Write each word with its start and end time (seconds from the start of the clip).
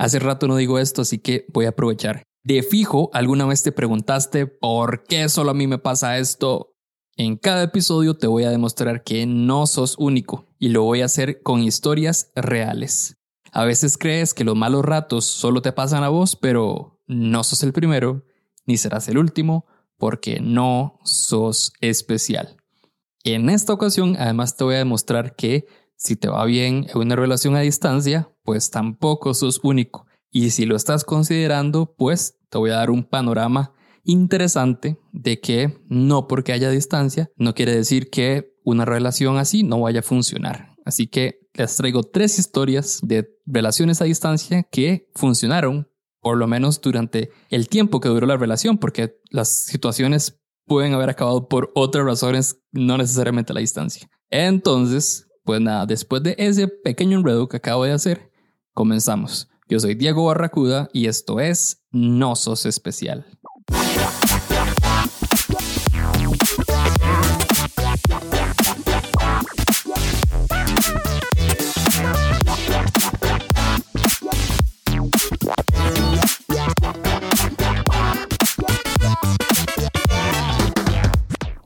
Hace 0.00 0.18
rato 0.18 0.48
no 0.48 0.56
digo 0.56 0.78
esto, 0.78 1.02
así 1.02 1.18
que 1.18 1.44
voy 1.52 1.66
a 1.66 1.70
aprovechar. 1.70 2.22
De 2.42 2.62
fijo, 2.62 3.10
alguna 3.12 3.44
vez 3.44 3.62
te 3.62 3.70
preguntaste 3.70 4.46
por 4.46 5.04
qué 5.04 5.28
solo 5.28 5.50
a 5.50 5.54
mí 5.54 5.66
me 5.66 5.76
pasa 5.76 6.16
esto. 6.16 6.72
En 7.18 7.36
cada 7.36 7.64
episodio 7.64 8.16
te 8.16 8.26
voy 8.26 8.44
a 8.44 8.50
demostrar 8.50 9.04
que 9.04 9.26
no 9.26 9.66
sos 9.66 9.96
único 9.98 10.46
y 10.58 10.70
lo 10.70 10.84
voy 10.84 11.02
a 11.02 11.04
hacer 11.04 11.42
con 11.42 11.62
historias 11.62 12.32
reales. 12.34 13.18
A 13.52 13.66
veces 13.66 13.98
crees 13.98 14.32
que 14.32 14.42
los 14.44 14.56
malos 14.56 14.86
ratos 14.86 15.26
solo 15.26 15.60
te 15.60 15.72
pasan 15.72 16.02
a 16.02 16.08
vos, 16.08 16.34
pero 16.34 16.98
no 17.06 17.44
sos 17.44 17.62
el 17.62 17.74
primero 17.74 18.24
ni 18.64 18.78
serás 18.78 19.06
el 19.08 19.18
último 19.18 19.66
porque 19.98 20.40
no 20.40 20.98
sos 21.04 21.74
especial. 21.82 22.56
En 23.22 23.50
esta 23.50 23.74
ocasión, 23.74 24.16
además, 24.18 24.56
te 24.56 24.64
voy 24.64 24.76
a 24.76 24.78
demostrar 24.78 25.36
que 25.36 25.66
si 26.00 26.16
te 26.16 26.28
va 26.28 26.46
bien 26.46 26.86
en 26.88 26.98
una 26.98 27.14
relación 27.14 27.54
a 27.56 27.60
distancia, 27.60 28.32
pues 28.42 28.70
tampoco 28.70 29.34
sos 29.34 29.60
único. 29.62 30.06
Y 30.30 30.50
si 30.50 30.64
lo 30.64 30.74
estás 30.74 31.04
considerando, 31.04 31.94
pues 31.96 32.38
te 32.48 32.56
voy 32.56 32.70
a 32.70 32.76
dar 32.76 32.90
un 32.90 33.04
panorama 33.04 33.74
interesante 34.02 34.98
de 35.12 35.40
que 35.40 35.78
no 35.88 36.26
porque 36.26 36.54
haya 36.54 36.70
distancia, 36.70 37.30
no 37.36 37.54
quiere 37.54 37.76
decir 37.76 38.08
que 38.08 38.54
una 38.64 38.86
relación 38.86 39.36
así 39.36 39.62
no 39.62 39.80
vaya 39.80 40.00
a 40.00 40.02
funcionar. 40.02 40.74
Así 40.86 41.06
que 41.06 41.40
les 41.52 41.76
traigo 41.76 42.02
tres 42.02 42.38
historias 42.38 43.00
de 43.02 43.28
relaciones 43.44 44.00
a 44.00 44.06
distancia 44.06 44.62
que 44.72 45.06
funcionaron, 45.14 45.90
por 46.22 46.38
lo 46.38 46.46
menos 46.46 46.80
durante 46.80 47.30
el 47.50 47.68
tiempo 47.68 48.00
que 48.00 48.08
duró 48.08 48.26
la 48.26 48.38
relación, 48.38 48.78
porque 48.78 49.18
las 49.28 49.64
situaciones 49.64 50.40
pueden 50.64 50.94
haber 50.94 51.10
acabado 51.10 51.46
por 51.46 51.70
otras 51.74 52.06
razones, 52.06 52.62
no 52.72 52.96
necesariamente 52.96 53.52
la 53.52 53.60
distancia. 53.60 54.08
Entonces, 54.30 55.26
pues 55.50 55.60
nada, 55.60 55.84
después 55.84 56.22
de 56.22 56.36
ese 56.38 56.68
pequeño 56.68 57.18
enredo 57.18 57.48
que 57.48 57.56
acabo 57.56 57.82
de 57.82 57.90
hacer, 57.90 58.30
comenzamos. 58.72 59.48
Yo 59.68 59.80
soy 59.80 59.96
Diego 59.96 60.26
Barracuda 60.26 60.88
y 60.92 61.06
esto 61.08 61.40
es 61.40 61.82
No 61.90 62.36
Sos 62.36 62.66
Especial. 62.66 63.26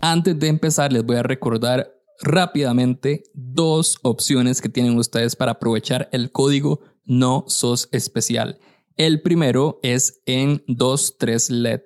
Antes 0.00 0.40
de 0.40 0.48
empezar, 0.48 0.90
les 0.90 1.04
voy 1.04 1.16
a 1.16 1.22
recordar 1.22 1.93
rápidamente 2.20 3.24
dos 3.34 3.98
opciones 4.02 4.60
que 4.60 4.68
tienen 4.68 4.96
ustedes 4.96 5.36
para 5.36 5.52
aprovechar 5.52 6.08
el 6.12 6.30
código 6.30 6.80
No 7.04 7.44
Sos 7.48 7.88
Especial. 7.92 8.58
El 8.96 9.22
primero 9.22 9.80
es 9.82 10.22
en 10.26 10.62
23 10.68 11.50
LED. 11.50 11.80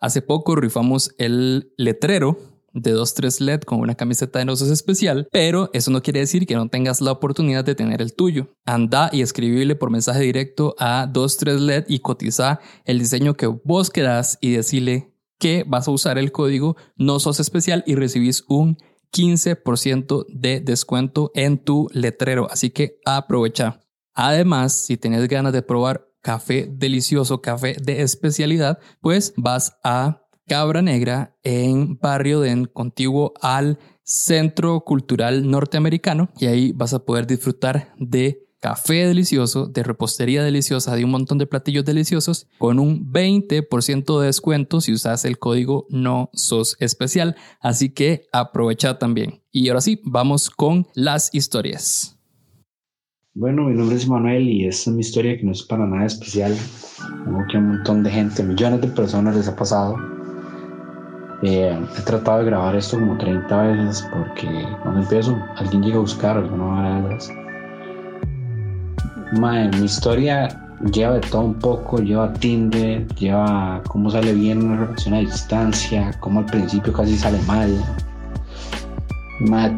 Hace 0.00 0.22
poco 0.22 0.56
rifamos 0.56 1.14
el 1.18 1.72
letrero 1.76 2.38
de 2.72 2.92
23 2.92 3.40
LED 3.40 3.60
con 3.60 3.80
una 3.80 3.94
camiseta 3.94 4.38
de 4.38 4.46
No 4.46 4.56
Sos 4.56 4.70
Especial, 4.70 5.28
pero 5.30 5.70
eso 5.72 5.90
no 5.90 6.02
quiere 6.02 6.20
decir 6.20 6.46
que 6.46 6.56
no 6.56 6.68
tengas 6.68 7.00
la 7.00 7.12
oportunidad 7.12 7.64
de 7.64 7.74
tener 7.74 8.02
el 8.02 8.14
tuyo. 8.14 8.48
Anda 8.64 9.10
y 9.12 9.22
escribirle 9.22 9.76
por 9.76 9.90
mensaje 9.90 10.20
directo 10.20 10.74
a 10.78 11.06
23 11.06 11.60
LED 11.60 11.84
y 11.88 12.00
cotiza 12.00 12.60
el 12.84 12.98
diseño 12.98 13.34
que 13.34 13.46
vos 13.46 13.90
querás 13.90 14.38
y 14.40 14.50
decirle 14.50 15.14
que 15.38 15.64
vas 15.66 15.88
a 15.88 15.90
usar 15.90 16.18
el 16.18 16.32
código 16.32 16.76
no 16.96 17.18
sos 17.18 17.40
especial 17.40 17.84
y 17.86 17.96
recibís 17.96 18.44
un 18.48 18.78
15% 19.14 20.26
de 20.28 20.60
descuento 20.60 21.30
en 21.34 21.58
tu 21.58 21.88
letrero. 21.92 22.48
Así 22.50 22.70
que 22.70 22.98
aprovecha. 23.04 23.80
Además, 24.12 24.72
si 24.72 24.96
tienes 24.96 25.28
ganas 25.28 25.52
de 25.52 25.62
probar 25.62 26.08
café 26.20 26.68
delicioso, 26.70 27.40
café 27.40 27.76
de 27.80 28.02
especialidad, 28.02 28.78
pues 29.00 29.32
vas 29.36 29.76
a 29.84 30.22
Cabra 30.46 30.82
Negra 30.82 31.36
en 31.42 31.98
Barrio 31.98 32.40
Den, 32.40 32.66
contiguo 32.66 33.32
al 33.40 33.78
Centro 34.02 34.80
Cultural 34.80 35.50
Norteamericano, 35.50 36.30
y 36.38 36.46
ahí 36.46 36.72
vas 36.72 36.92
a 36.92 37.04
poder 37.04 37.26
disfrutar 37.26 37.94
de 37.98 38.43
café 38.64 39.06
delicioso, 39.06 39.66
de 39.66 39.82
repostería 39.82 40.42
deliciosa, 40.42 40.96
de 40.96 41.04
un 41.04 41.10
montón 41.10 41.36
de 41.36 41.46
platillos 41.46 41.84
deliciosos 41.84 42.46
con 42.56 42.78
un 42.78 43.12
20% 43.12 44.18
de 44.18 44.26
descuento 44.26 44.80
si 44.80 44.94
usas 44.94 45.26
el 45.26 45.38
código 45.38 45.86
no 45.90 46.30
sos 46.32 46.78
especial. 46.80 47.36
Así 47.60 47.90
que 47.90 48.22
aprovecha 48.32 48.98
también. 48.98 49.42
Y 49.52 49.68
ahora 49.68 49.82
sí, 49.82 50.00
vamos 50.04 50.48
con 50.48 50.86
las 50.94 51.28
historias. 51.34 52.18
Bueno, 53.34 53.64
mi 53.64 53.74
nombre 53.74 53.96
es 53.96 54.08
Manuel 54.08 54.48
y 54.48 54.66
esta 54.66 54.88
es 54.88 54.96
mi 54.96 55.02
historia 55.02 55.36
que 55.36 55.42
no 55.42 55.52
es 55.52 55.62
para 55.62 55.86
nada 55.86 56.06
especial. 56.06 56.56
Como 57.22 57.44
que 57.46 57.58
a 57.58 57.60
un 57.60 57.68
montón 57.68 58.02
de 58.02 58.12
gente, 58.12 58.42
millones 58.44 58.80
de 58.80 58.88
personas 58.88 59.36
les 59.36 59.46
ha 59.46 59.54
pasado. 59.54 59.98
Eh, 61.42 61.78
he 61.98 62.02
tratado 62.02 62.38
de 62.38 62.46
grabar 62.46 62.74
esto 62.76 62.98
como 62.98 63.18
30 63.18 63.62
veces 63.62 64.08
porque 64.10 64.48
cuando 64.82 65.02
empiezo 65.02 65.36
alguien 65.56 65.82
llega 65.82 65.96
a 65.96 66.00
buscar 66.00 66.38
alguna 66.38 67.02
de 67.02 67.43
esas 69.34 69.80
mi 69.80 69.86
historia 69.86 70.48
lleva 70.92 71.14
de 71.14 71.20
todo 71.20 71.42
un 71.42 71.54
poco, 71.54 71.98
lleva 71.98 72.32
Tinder, 72.34 73.06
lleva 73.14 73.82
cómo 73.88 74.10
sale 74.10 74.32
bien 74.32 74.64
una 74.64 74.86
relación 74.86 75.14
a 75.14 75.18
distancia, 75.18 76.12
cómo 76.20 76.40
al 76.40 76.46
principio 76.46 76.92
casi 76.92 77.16
sale 77.16 77.38
mal. 77.46 77.70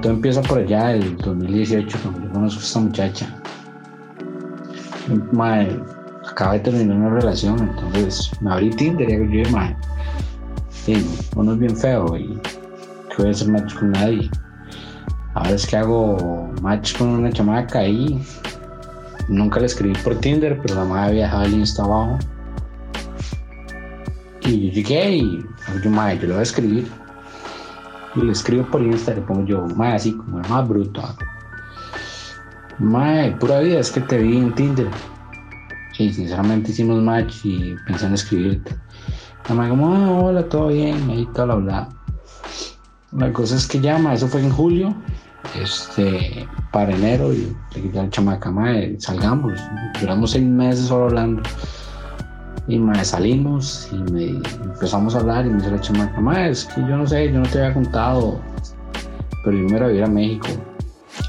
todo 0.03 0.13
empieza 0.13 0.43
por 0.43 0.59
allá 0.59 0.93
el 0.93 1.17
2018 1.19 1.99
cuando 2.03 2.23
yo 2.23 2.33
conozco 2.33 2.61
a 2.61 2.65
esta 2.65 2.81
muchacha. 2.81 3.43
Madre, 5.33 5.81
acaba 6.29 6.55
de 6.55 6.61
terminar 6.61 6.97
una 6.97 7.11
relación, 7.11 7.59
entonces 7.61 8.31
me 8.41 8.53
abrí 8.53 8.71
Tinder 8.71 9.09
y 9.09 9.13
yo 9.13 9.25
dije, 9.25 9.51
madre, 9.51 9.77
uno 11.35 11.53
es 11.53 11.59
bien 11.59 11.77
feo 11.77 12.17
y 12.17 12.39
que 13.09 13.17
voy 13.19 13.29
a 13.29 13.31
hacer 13.31 13.49
match 13.49 13.75
con 13.75 13.93
nadie. 13.93 14.31
Ahora 15.35 15.51
es 15.51 15.67
que 15.67 15.77
hago 15.77 16.51
match 16.63 16.97
con 16.97 17.09
una 17.09 17.31
chamaca 17.31 17.81
ahí 17.81 18.21
Nunca 19.29 19.59
le 19.59 19.67
escribí 19.67 19.95
por 20.05 20.17
Tinder, 20.17 20.61
pero 20.63 20.77
la 20.77 20.85
madre 20.85 21.17
dejado 21.17 21.45
el 21.45 21.55
Insta 21.55 21.83
abajo. 21.83 22.19
Y 24.43 24.69
yo 24.69 24.73
llegué 24.73 25.17
y 25.17 25.45
yo, 25.83 25.91
madre, 25.91 26.19
yo 26.19 26.27
le 26.29 26.33
voy 26.33 26.41
a 26.41 26.43
escribir. 26.43 26.87
Y 28.15 28.21
le 28.21 28.33
escribo 28.33 28.65
por 28.71 28.83
Insta, 28.83 29.15
le 29.15 29.23
pongo 29.23 29.45
yo, 29.45 29.67
madre, 29.75 29.97
así 29.97 30.13
como 30.13 30.41
el 30.41 30.49
más 30.49 30.69
bruto. 30.69 31.03
Madre, 32.79 33.33
pura 33.33 33.59
vida, 33.61 33.81
es 33.81 33.91
que 33.91 34.01
te 34.01 34.19
vi 34.19 34.37
en 34.37 34.55
Tinder. 34.55 34.89
Y 35.99 36.13
sinceramente 36.13 36.71
hicimos 36.71 37.03
match 37.03 37.45
y 37.45 37.75
pensé 37.87 38.07
en 38.07 38.15
escribirte. 38.15 38.77
La 39.49 39.55
madre 39.55 39.71
como, 39.71 39.93
ah, 39.93 40.11
hola, 40.11 40.49
todo 40.49 40.69
bien, 40.69 41.11
ahí 41.11 41.27
todo 41.35 41.47
la 41.47 41.55
bla. 41.57 41.89
La 43.13 43.33
cosa 43.33 43.57
es 43.57 43.67
que 43.67 43.81
llama, 43.81 44.15
eso 44.15 44.29
fue 44.29 44.43
en 44.43 44.51
julio 44.51 44.95
este, 45.55 46.47
para 46.73 46.95
enero 46.95 47.33
y 47.33 47.57
le 47.75 47.83
dije 47.83 47.99
al 47.99 48.11
chamaca, 48.11 48.51
mae, 48.51 48.97
salgamos. 48.99 49.55
Duramos 50.01 50.33
seis 50.33 50.45
meses 50.45 50.87
solo 50.87 51.07
hablando. 51.07 51.43
Y 52.69 52.79
mae, 52.79 53.05
salimos 53.05 53.89
y 53.93 54.13
me 54.13 54.27
empezamos 54.63 55.15
a 55.15 55.21
hablar 55.21 55.47
y 55.47 55.51
me 55.51 55.57
dice 55.57 55.71
la 55.71 55.81
chamaca, 55.81 56.21
mae, 56.21 56.51
es 56.51 56.65
que 56.65 56.81
yo 56.81 56.97
no 56.97 57.07
sé, 57.07 57.33
yo 57.33 57.41
no 57.41 57.49
te 57.49 57.59
había 57.59 57.75
contado, 57.75 58.41
pero 59.45 59.57
yo 59.57 59.65
me 59.65 59.77
iba 59.77 59.87
a 59.87 59.93
ir 59.93 60.05
a 60.05 60.09
México. 60.09 60.49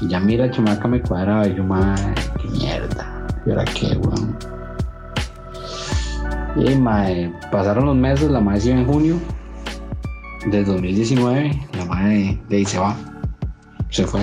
Y 0.00 0.08
ya 0.08 0.20
mira, 0.20 0.50
chamaca 0.50 0.88
me 0.88 1.00
cuadraba 1.00 1.46
y 1.46 1.54
yo, 1.54 1.64
mae, 1.64 2.14
qué 2.42 2.48
mierda. 2.48 3.26
¿Y 3.46 3.50
ahora 3.50 3.64
qué, 3.64 3.96
weón? 3.98 4.36
Y 6.56 6.74
mae, 6.74 7.32
pasaron 7.52 7.86
los 7.86 7.96
meses, 7.96 8.30
la 8.30 8.40
madre 8.40 8.60
se 8.60 8.72
en 8.72 8.86
junio 8.86 9.16
del 10.50 10.64
2019, 10.64 11.66
la 11.76 11.84
madre 11.84 12.40
de 12.48 12.56
ahí 12.56 12.64
va 12.80 12.96
se 13.90 14.04
fue, 14.04 14.20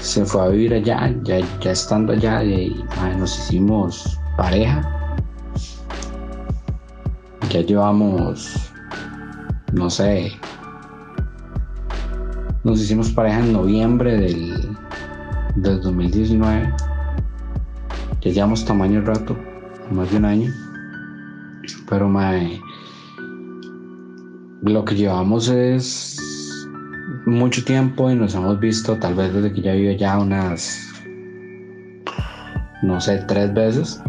se 0.00 0.24
fue 0.24 0.42
a 0.42 0.48
vivir 0.48 0.74
allá, 0.74 1.14
ya, 1.22 1.40
ya 1.60 1.72
estando 1.72 2.12
allá, 2.12 2.42
y, 2.44 2.84
nos 3.18 3.38
hicimos 3.38 4.18
pareja. 4.36 4.82
Ya 7.50 7.60
llevamos, 7.60 8.72
no 9.72 9.88
sé, 9.90 10.32
nos 12.64 12.80
hicimos 12.80 13.10
pareja 13.10 13.40
en 13.40 13.52
noviembre 13.52 14.16
del, 14.16 14.76
del 15.56 15.80
2019. 15.80 16.72
Ya 18.22 18.30
llevamos 18.30 18.64
tamaño 18.64 19.02
rato, 19.02 19.36
más 19.90 20.10
de 20.10 20.16
un 20.16 20.24
año. 20.24 20.52
Pero 21.88 22.08
mae, 22.08 22.60
lo 24.62 24.84
que 24.84 24.94
llevamos 24.94 25.48
es 25.48 26.13
mucho 27.26 27.64
tiempo 27.64 28.10
y 28.10 28.14
nos 28.14 28.34
hemos 28.34 28.60
visto 28.60 28.96
tal 28.96 29.14
vez 29.14 29.32
desde 29.32 29.52
que 29.52 29.62
ya 29.62 29.72
vive 29.72 29.96
ya 29.96 30.18
unas, 30.18 30.92
no 32.82 33.00
sé, 33.00 33.18
tres 33.26 33.52
veces. 33.54 34.02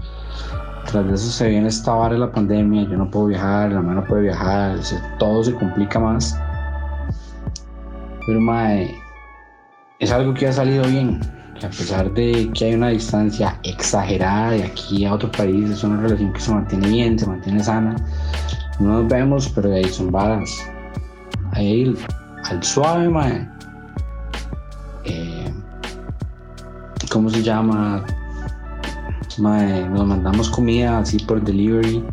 Tras 0.86 1.08
de 1.08 1.14
eso 1.16 1.32
se 1.32 1.50
viene 1.50 1.68
esta 1.68 1.94
vara 1.94 2.14
de 2.14 2.20
la 2.20 2.32
pandemia, 2.32 2.84
yo 2.84 2.98
no 2.98 3.10
puedo 3.10 3.28
viajar, 3.28 3.72
la 3.72 3.82
mano 3.82 4.02
no 4.02 4.08
puede 4.08 4.24
viajar, 4.24 4.78
todo 5.18 5.44
se 5.44 5.54
complica 5.54 6.00
más. 6.00 6.38
Pero 8.28 8.40
mae, 8.40 8.94
es 10.00 10.12
algo 10.12 10.34
que 10.34 10.48
ha 10.48 10.54
salido 10.54 10.86
bien. 10.86 11.20
que 11.60 11.66
a 11.66 11.70
pesar 11.70 12.14
de 12.14 12.52
que 12.54 12.66
hay 12.66 12.74
una 12.74 12.90
distancia 12.90 13.58
exagerada 13.64 14.52
de 14.52 14.64
aquí 14.64 15.06
a 15.06 15.14
otro 15.14 15.32
país, 15.32 15.70
es 15.70 15.84
una 15.84 16.02
relación 16.02 16.34
que 16.34 16.40
se 16.42 16.52
mantiene 16.52 16.88
bien, 16.90 17.18
se 17.18 17.26
mantiene 17.26 17.64
sana. 17.64 17.96
No 18.80 19.02
nos 19.02 19.08
vemos, 19.08 19.50
pero 19.56 19.74
ahí 19.74 19.86
son 19.86 20.12
varas. 20.12 20.52
Ahí 21.54 21.96
al 22.50 22.64
suave, 22.64 23.10
mae. 23.10 23.48
Eh, 25.04 25.54
¿Cómo 27.12 27.30
se 27.30 27.42
llama? 27.42 28.04
Mae, 29.38 29.90
nos 29.90 30.08
mandamos 30.08 30.50
comida 30.50 31.00
así 31.00 31.18
por 31.20 31.44
delivery 31.44 32.04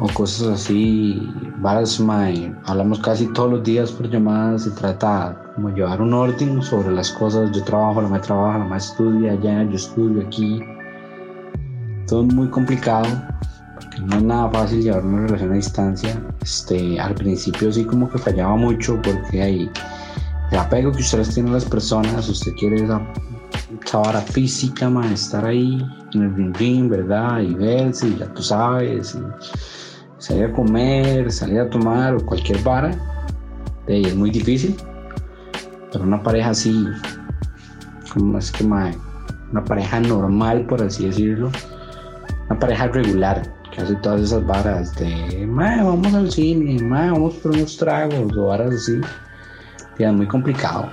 o 0.00 0.08
cosas 0.14 0.48
así, 0.48 1.30
varas, 1.58 2.00
mae, 2.00 2.52
hablamos 2.64 2.98
casi 3.00 3.26
todos 3.34 3.52
los 3.52 3.62
días 3.62 3.92
por 3.92 4.08
llamadas, 4.08 4.64
se 4.64 4.70
trata 4.70 5.52
como 5.54 5.68
llevar 5.68 6.00
un 6.00 6.14
orden 6.14 6.62
sobre 6.62 6.90
las 6.90 7.10
cosas, 7.10 7.52
yo 7.52 7.62
trabajo, 7.64 8.00
la 8.00 8.08
madre 8.08 8.22
trabaja, 8.22 8.58
la 8.58 8.64
madre 8.64 8.78
estudia 8.78 9.32
allá, 9.32 9.62
yo 9.64 9.76
estudio 9.76 10.26
aquí, 10.26 10.60
todo 12.08 12.24
muy 12.24 12.48
complicado, 12.48 13.06
no 14.06 14.16
es 14.16 14.22
nada 14.22 14.50
fácil 14.50 14.82
llevar 14.82 15.04
una 15.04 15.26
relación 15.26 15.52
a 15.52 15.54
distancia, 15.56 16.22
este, 16.42 16.98
al 17.00 17.14
principio 17.14 17.72
sí 17.72 17.84
como 17.84 18.10
que 18.10 18.18
fallaba 18.18 18.56
mucho 18.56 19.00
porque 19.02 19.42
hay 19.42 19.70
el 20.50 20.58
apego 20.58 20.90
que 20.92 20.98
ustedes 20.98 21.32
tienen 21.34 21.52
a 21.52 21.56
las 21.56 21.64
personas, 21.64 22.28
usted 22.28 22.52
quiere 22.58 22.84
esa, 22.84 23.00
física, 24.32 24.90
estar 25.12 25.44
ahí 25.44 25.84
en 26.14 26.22
el 26.22 26.34
ring 26.34 26.56
ring, 26.56 26.88
¿verdad? 26.88 27.40
Y 27.40 27.54
verse, 27.54 28.08
y 28.08 28.16
ya 28.18 28.26
tú 28.34 28.42
sabes, 28.42 29.16
salir 30.18 30.44
a 30.44 30.52
comer, 30.52 31.30
salir 31.30 31.60
a 31.60 31.70
tomar 31.70 32.14
o 32.16 32.26
cualquier 32.26 32.62
vara, 32.62 32.90
es 33.86 34.14
muy 34.14 34.30
difícil. 34.30 34.76
Pero 35.92 36.04
una 36.04 36.22
pareja 36.22 36.50
así, 36.50 36.84
como 38.12 38.38
es 38.38 38.50
que 38.50 38.64
una 38.64 39.64
pareja 39.64 40.00
normal, 40.00 40.66
por 40.66 40.82
así 40.82 41.06
decirlo, 41.06 41.50
una 42.48 42.58
pareja 42.58 42.88
regular 42.88 43.59
hace 43.80 43.94
todas 43.96 44.22
esas 44.22 44.46
varas 44.46 44.94
de, 44.96 45.46
vamos 45.48 46.14
al 46.14 46.30
cine, 46.30 46.78
vamos 46.82 47.34
por 47.34 47.52
unos 47.52 47.76
tragos 47.76 48.36
o 48.36 48.46
varas 48.46 48.74
así, 48.74 49.00
es 49.98 50.12
muy 50.12 50.26
complicado. 50.26 50.88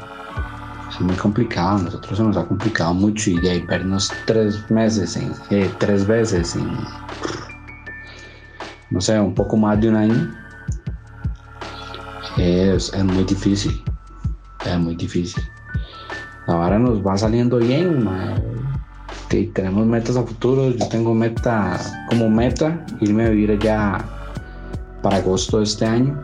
Es 0.90 1.02
muy 1.02 1.16
complicado, 1.16 1.78
a 1.78 1.82
nosotros 1.84 2.18
se 2.18 2.24
nos 2.24 2.38
ha 2.38 2.46
complicado 2.46 2.94
mucho 2.94 3.30
y 3.30 3.40
de 3.40 3.50
ahí 3.52 3.62
vernos 3.62 4.12
tres 4.26 4.70
meses, 4.72 5.16
en, 5.18 5.34
tres 5.78 6.08
veces 6.08 6.56
en 6.56 6.68
no 8.90 9.02
sé, 9.02 9.20
un 9.20 9.36
poco 9.36 9.58
más 9.58 9.80
de 9.82 9.90
un 9.90 9.96
año, 9.96 10.34
es, 12.38 12.94
muy 13.04 13.24
difícil. 13.24 13.84
Es 14.66 14.80
muy 14.80 14.96
difícil. 14.96 15.44
Ahora 16.48 16.80
nos 16.80 17.06
va 17.06 17.18
saliendo 17.18 17.58
bien. 17.58 18.08
Tenemos 19.54 19.86
metas 19.86 20.18
a 20.18 20.24
futuro. 20.24 20.72
Yo 20.72 20.88
tengo 20.90 21.14
meta 21.14 21.80
como 22.10 22.30
meta 22.30 22.86
irme 23.02 23.26
a 23.26 23.30
vivir 23.30 23.52
allá 23.52 23.98
para 25.02 25.18
agosto 25.18 25.60
de 25.60 25.64
este 25.66 25.86
año. 25.86 26.20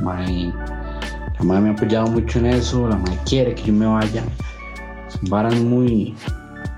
la 0.00 1.44
madre 1.44 1.62
me 1.62 1.68
ha 1.70 1.72
apoyado 1.72 2.06
mucho 2.08 2.38
en 2.38 2.46
eso. 2.46 2.88
La 2.88 2.96
madre 2.96 3.18
quiere 3.26 3.54
que 3.54 3.64
yo 3.64 3.72
me 3.72 3.86
vaya. 3.86 4.22
Son 5.08 5.30
varas 5.30 5.54
muy, 5.60 6.14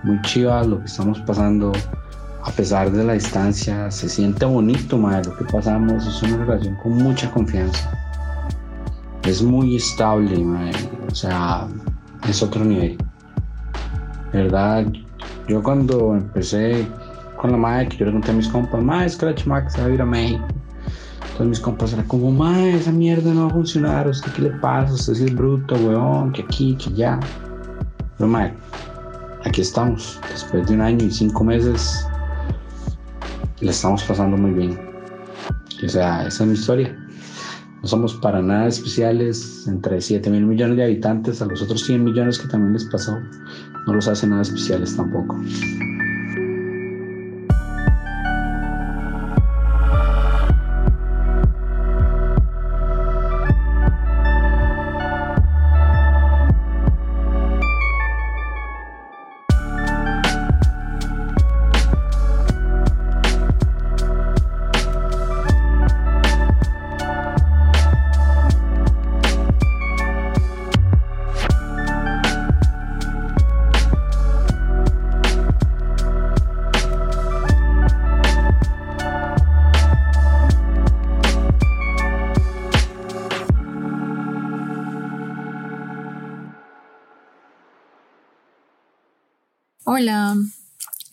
muy 0.04 0.20
chivas 0.22 0.66
lo 0.66 0.78
que 0.78 0.87
estamos 0.87 1.19
pasando 1.20 1.72
a 2.44 2.50
pesar 2.52 2.90
de 2.90 3.04
la 3.04 3.12
distancia, 3.14 3.90
se 3.90 4.08
siente 4.08 4.44
bonito, 4.44 4.96
madre, 4.96 5.25
lo 5.26 5.37
que 5.37 5.44
pasamos, 5.44 6.06
es 6.06 6.22
una 6.22 6.44
relación 6.44 6.75
con 6.76 6.92
mucha 6.92 7.31
confianza. 7.31 7.90
Es 9.25 9.42
muy 9.42 9.76
estable, 9.76 10.38
madre, 10.42 10.78
o 11.10 11.14
sea, 11.14 11.69
es 12.28 12.42
otro 12.42 12.64
nivel. 12.64 12.96
¿Verdad? 14.32 14.87
Yo 15.50 15.61
cuando 15.64 16.14
empecé 16.14 16.87
con 17.37 17.50
la 17.50 17.56
madre, 17.56 17.88
yo 17.99 18.06
le 18.06 18.12
conté 18.12 18.31
a 18.31 18.35
mis 18.35 18.47
compas, 18.47 18.81
madre, 18.81 19.06
es 19.06 19.17
que 19.17 19.26
la 19.26 19.37
se 19.37 19.81
va 19.81 19.87
a 19.88 19.91
ir 19.91 20.00
a 20.00 20.06
México. 20.06 20.47
Entonces 21.23 21.47
mis 21.49 21.58
compas 21.58 21.93
eran 21.93 22.06
como, 22.06 22.31
madre, 22.31 22.76
esa 22.76 22.93
mierda 22.93 23.35
no 23.35 23.47
va 23.47 23.49
a 23.49 23.55
funcionar, 23.55 24.06
¿usted 24.06 24.31
qué 24.31 24.43
le 24.43 24.50
pasa? 24.50 24.94
Usted 24.94 25.14
sí 25.14 25.25
es 25.25 25.35
bruto, 25.35 25.75
weón, 25.75 26.32
que 26.32 26.43
aquí, 26.43 26.76
que 26.76 26.91
allá. 26.91 27.19
Pero 28.17 28.31
madre, 28.31 28.55
aquí 29.44 29.62
estamos, 29.62 30.20
después 30.31 30.69
de 30.69 30.75
un 30.75 30.82
año 30.82 31.05
y 31.05 31.11
cinco 31.11 31.43
meses 31.43 32.06
le 33.58 33.73
estamos 33.73 34.05
pasando 34.05 34.37
muy 34.37 34.52
bien. 34.52 34.79
O 35.85 35.88
sea, 35.88 36.29
esa 36.29 36.44
es 36.44 36.49
mi 36.49 36.55
historia. 36.55 36.97
No 37.82 37.88
somos 37.88 38.14
para 38.14 38.41
nada 38.41 38.69
especiales 38.69 39.67
entre 39.67 40.00
7 40.00 40.31
mil 40.31 40.47
millones 40.47 40.76
de 40.76 40.85
habitantes 40.85 41.43
a 41.43 41.47
los 41.47 41.61
otros 41.61 41.82
100 41.87 42.05
millones 42.05 42.38
que 42.38 42.47
también 42.47 42.75
les 42.75 42.85
pasó. 42.85 43.19
No 43.90 43.96
los 43.96 44.06
hace 44.06 44.25
nada 44.28 44.42
especiales 44.42 44.94
tampoco. 44.94 45.42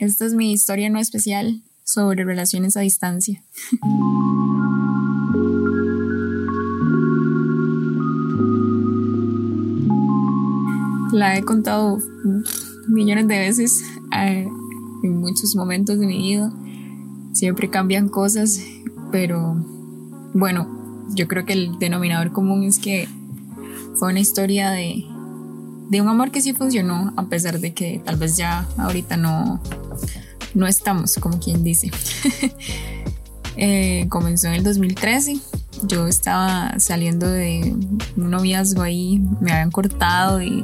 Esta 0.08 0.26
es 0.26 0.34
mi 0.34 0.52
historia 0.52 0.90
no 0.90 1.00
especial 1.00 1.62
sobre 1.84 2.24
relaciones 2.24 2.78
a 2.78 2.82
distancia. 2.82 3.44
La 11.12 11.38
he 11.38 11.44
contado 11.44 12.00
millones 12.88 13.28
de 13.28 13.40
veces 13.40 13.82
eh, 14.16 14.48
en 15.04 15.18
muchos 15.18 15.56
momentos 15.56 16.00
de 16.00 16.06
mi 16.06 16.18
vida. 16.18 16.54
Siempre 17.34 17.70
cambian 17.70 18.10
cosas, 18.10 18.60
pero 19.12 19.56
bueno, 20.34 21.08
yo 21.16 21.28
creo 21.28 21.46
que 21.46 21.54
el 21.54 21.80
denominador 21.80 22.32
común 22.32 22.64
es 22.64 22.78
que 22.78 23.08
fue 23.96 24.12
una 24.12 24.20
historia 24.20 24.70
de 24.72 25.06
de 25.90 26.02
un 26.02 26.08
amor 26.08 26.32
que 26.32 26.42
sí 26.42 26.54
funcionó, 26.54 27.14
a 27.16 27.28
pesar 27.28 27.60
de 27.60 27.74
que 27.74 28.02
tal 28.04 28.18
vez 28.18 28.38
ya 28.38 28.68
ahorita 28.78 29.18
no, 29.18 29.62
no 30.54 30.68
estamos, 30.68 31.16
como 31.16 31.40
quien 31.40 31.64
dice. 31.64 31.92
Eh, 33.60 34.06
comenzó 34.10 34.50
en 34.50 34.54
el 34.54 34.64
2013. 34.64 35.40
Yo 35.88 36.06
estaba 36.06 36.80
saliendo 36.80 37.28
de 37.28 37.74
un 38.16 38.30
noviazgo 38.30 38.84
ahí, 38.84 39.18
me 39.42 39.52
habían 39.52 39.72
cortado 39.72 40.44
y 40.44 40.64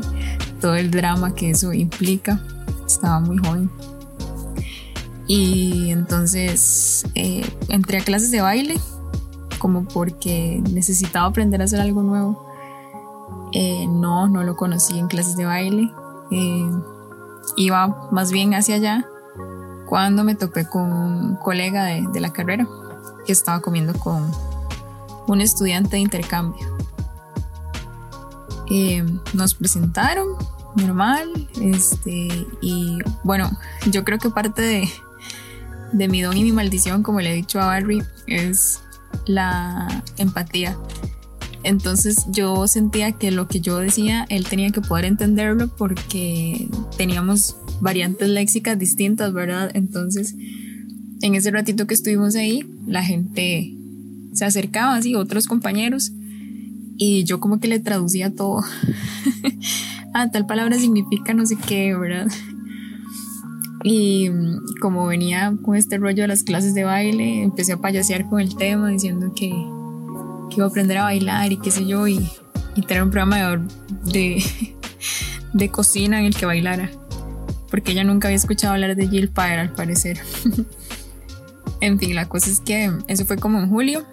todo 0.62 0.75
el 0.75 0.92
drama 0.92 1.34
que 1.34 1.50
eso 1.50 1.74
implica. 1.74 2.40
Estaba 2.86 3.20
muy 3.20 3.40
joven. 3.40 3.72
Y 5.28 5.90
entonces 5.90 7.04
eh, 7.16 7.44
entré 7.68 7.98
a 7.98 8.04
clases 8.04 8.30
de 8.30 8.42
baile, 8.42 8.75
como 9.58 9.86
porque 9.86 10.62
necesitaba 10.72 11.25
aprender 11.25 11.62
a 11.62 11.63
hacer 11.63 11.82
algo 11.82 12.04
nuevo 12.04 12.46
eh, 13.54 13.86
no, 13.88 14.28
no 14.28 14.44
lo 14.44 14.56
conocí 14.56 14.98
en 15.00 15.08
clases 15.08 15.36
de 15.36 15.46
baile. 15.46 15.92
Iba 17.56 18.10
más 18.12 18.32
bien 18.32 18.54
hacia 18.54 18.75
allá 18.75 19.08
cuando 19.94 20.24
me 20.24 20.34
topé 20.34 20.66
con 20.66 20.92
un 20.92 21.36
colega 21.36 21.86
de, 21.86 22.20
la 22.20 22.34
carrera 22.34 22.68
que 23.28 23.32
estaba 23.32 23.62
comiendo 23.62 23.94
con 23.94 24.28
un 25.28 25.40
estudiante 25.40 25.98
de 25.98 26.00
intercambio. 26.00 26.66
Eh, 28.72 29.06
nos 29.36 29.54
presentaron, 29.54 30.30
normal, 30.76 31.48
este, 31.62 32.28
y 32.60 32.98
bueno, 33.24 33.52
yo 33.92 34.04
creo 34.04 34.18
que 34.18 34.32
parte 34.32 34.64
de, 34.64 34.90
de 35.92 36.08
mi 36.08 36.24
don 36.24 36.36
y 36.36 36.42
mi 36.42 36.52
maldición, 36.52 37.04
como 37.04 37.22
le 37.22 37.32
he 37.32 37.36
dicho 37.36 37.62
a 37.62 37.68
Barry, 37.68 38.02
es 38.26 38.82
la 39.28 40.04
empatía. 40.18 40.76
Entonces 41.62 42.26
yo 42.30 42.68
sentía 42.68 43.12
que 43.12 43.30
lo 43.30 43.48
que 43.48 43.60
yo 43.62 43.78
decía, 43.78 44.26
él 44.30 44.48
tenía 44.48 44.72
que 44.72 44.82
poder 44.82 45.06
entenderlo 45.06 45.68
porque 45.68 46.68
teníamos 46.98 47.58
variantes 47.84 48.30
léxicas 48.30 48.80
distintas, 48.80 49.34
¿verdad? 49.34 49.70
Entonces, 49.74 50.36
en 51.22 51.36
ese 51.36 51.52
ratito 51.52 51.86
que 51.86 51.94
estuvimos 51.94 52.36
ahí, 52.36 52.66
la 52.88 53.04
gente 53.04 53.75
se 54.34 54.46
acercaba 54.46 54.96
así, 54.96 55.16
otros 55.16 55.48
compañeros, 55.48 56.12
y 56.98 57.24
yo 57.25 57.40
como 57.40 57.60
que 57.60 57.68
le 57.68 57.80
traducía 57.80 58.34
todo. 58.34 58.63
ah, 60.13 60.32
tal 60.32 60.46
palabra 60.46 60.80
significa 60.80 61.34
no 61.34 61.46
sé 61.46 61.58
qué, 61.58 61.96
¿verdad? 61.96 62.28
Y 63.84 64.30
como 64.82 65.06
venía 65.06 65.54
con 65.62 65.75
este 65.75 65.98
rollo 65.98 66.24
de 66.24 66.30
las 66.30 66.44
clases 66.44 66.74
de 66.74 66.86
baile, 66.86 67.44
empecé 67.44 67.74
a 67.74 67.78
payasear 67.78 68.30
con 68.30 68.40
el 68.40 68.56
tema, 68.56 68.90
diciendo 68.90 69.34
que, 69.36 69.48
iba 69.48 70.66
a 70.66 70.70
aprender 70.70 71.00
a 71.00 71.04
bailar 71.04 71.52
y 71.52 71.58
qué 71.58 71.72
sé 71.72 71.86
yo, 71.86 72.08
y, 72.08 72.30
tener 72.88 73.04
un 73.04 73.12
programa 73.12 73.66
de, 74.06 74.44
de, 75.54 75.70
cocina 75.70 76.20
en 76.20 76.25
el 76.25 76.36
que 76.36 76.46
bailara. 76.46 76.90
Porque 77.74 77.94
ella 77.94 78.03
nunca 78.03 78.27
había 78.27 78.36
escuchado 78.36 78.75
hablar 78.75 78.96
de 78.96 79.08
Jill 79.08 79.32
Fire, 79.34 79.58
al 79.58 79.72
parecer. 79.72 80.22
en 81.82 81.98
fin, 81.98 82.13
la 82.13 82.30
cosa 82.30 82.51
es 82.51 82.60
que 82.60 82.92
eso 83.08 83.25
fue 83.25 83.38
como 83.38 83.58
en 83.58 83.68
julio. 83.68 84.06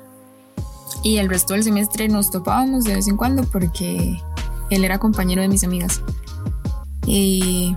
Y 1.04 1.18
el 1.18 1.28
resto 1.28 1.52
del 1.52 1.62
semestre 1.62 2.08
nos 2.08 2.30
topábamos 2.30 2.84
de 2.84 2.94
vez 2.94 3.06
en 3.06 3.18
cuando 3.18 3.42
porque 3.44 4.18
él 4.70 4.82
era 4.82 4.98
compañero 4.98 5.42
de 5.42 5.48
mis 5.48 5.62
amigas. 5.62 6.00
Y 7.04 7.76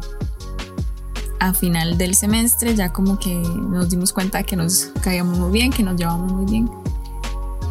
a 1.41 1.53
final 1.53 1.97
del 1.97 2.15
semestre 2.15 2.75
ya 2.75 2.93
como 2.93 3.19
que 3.19 3.35
nos 3.35 3.89
dimos 3.89 4.13
cuenta 4.13 4.43
que 4.43 4.55
nos 4.55 4.85
caíamos 5.01 5.37
muy 5.37 5.51
bien, 5.51 5.69
que 5.69 5.83
nos 5.83 5.97
llevábamos 5.97 6.31
muy 6.31 6.49
bien. 6.49 6.71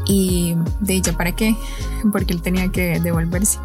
Y 0.07 0.55
de 0.81 0.97
ella 0.97 1.17
para 1.17 1.33
qué, 1.33 1.57
porque 2.13 2.35
él 2.35 2.43
tenía 2.43 2.69
que 2.69 3.01
devolverse. 3.01 3.59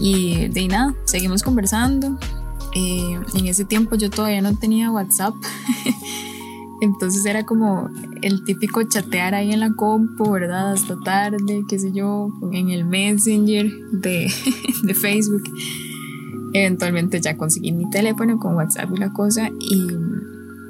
Y 0.00 0.48
de 0.48 0.66
nada, 0.66 0.96
seguimos 1.04 1.44
conversando. 1.44 2.18
Eh, 2.74 3.20
en 3.34 3.46
ese 3.46 3.64
tiempo 3.64 3.96
yo 3.96 4.10
todavía 4.10 4.42
no 4.42 4.56
tenía 4.56 4.90
WhatsApp. 4.90 5.34
Entonces 6.82 7.24
era 7.26 7.46
como 7.46 7.90
el 8.22 8.42
típico 8.44 8.82
chatear 8.82 9.36
ahí 9.36 9.52
en 9.52 9.60
la 9.60 9.72
compu, 9.74 10.32
¿verdad? 10.32 10.72
Hasta 10.72 10.98
tarde, 10.98 11.64
qué 11.68 11.78
sé 11.78 11.92
yo, 11.92 12.28
en 12.50 12.70
el 12.70 12.84
Messenger 12.84 13.70
de, 13.92 14.28
Facebook. 14.94 15.44
Eventualmente 16.54 17.20
ya 17.20 17.36
conseguí 17.36 17.70
mi 17.70 17.88
teléfono 17.90 18.38
con 18.38 18.56
WhatsApp 18.56 18.90
y 18.94 18.98
la 18.98 19.12
cosa 19.12 19.48
y 19.48 19.86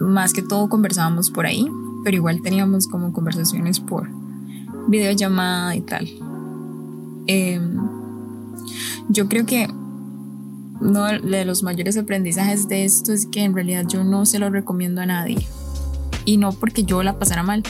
más 0.00 0.35
que 0.35 0.42
todo 0.42 0.68
conversábamos 0.68 1.30
por 1.30 1.47
ahí, 1.47 1.66
pero 2.04 2.16
igual 2.16 2.42
teníamos 2.42 2.88
como 2.88 3.12
conversaciones 3.12 3.80
por 3.80 4.09
videollamada 4.88 5.75
y 5.76 5.80
tal. 5.80 6.09
Em, 7.26 7.78
yo 9.09 9.28
creo 9.28 9.47
que 9.47 9.66
uno 10.82 11.06
de 11.06 11.44
los 11.44 11.62
mayores 11.62 11.96
aprendizajes 11.96 12.68
de 12.68 12.84
esto 12.84 13.12
es 13.12 13.26
que 13.26 13.44
en 13.44 13.54
realidad 13.54 13.86
yo 13.88 14.04
no 14.04 14.26
se 14.26 14.38
lo 14.38 14.50
recomiendo 14.50 15.00
a 15.00 15.06
nadie. 15.06 15.46
Y 16.24 16.36
no 16.36 16.52
porque 16.52 16.84
yo 16.84 17.02
la 17.02 17.18
pasara 17.18 17.42
mal, 17.42 17.62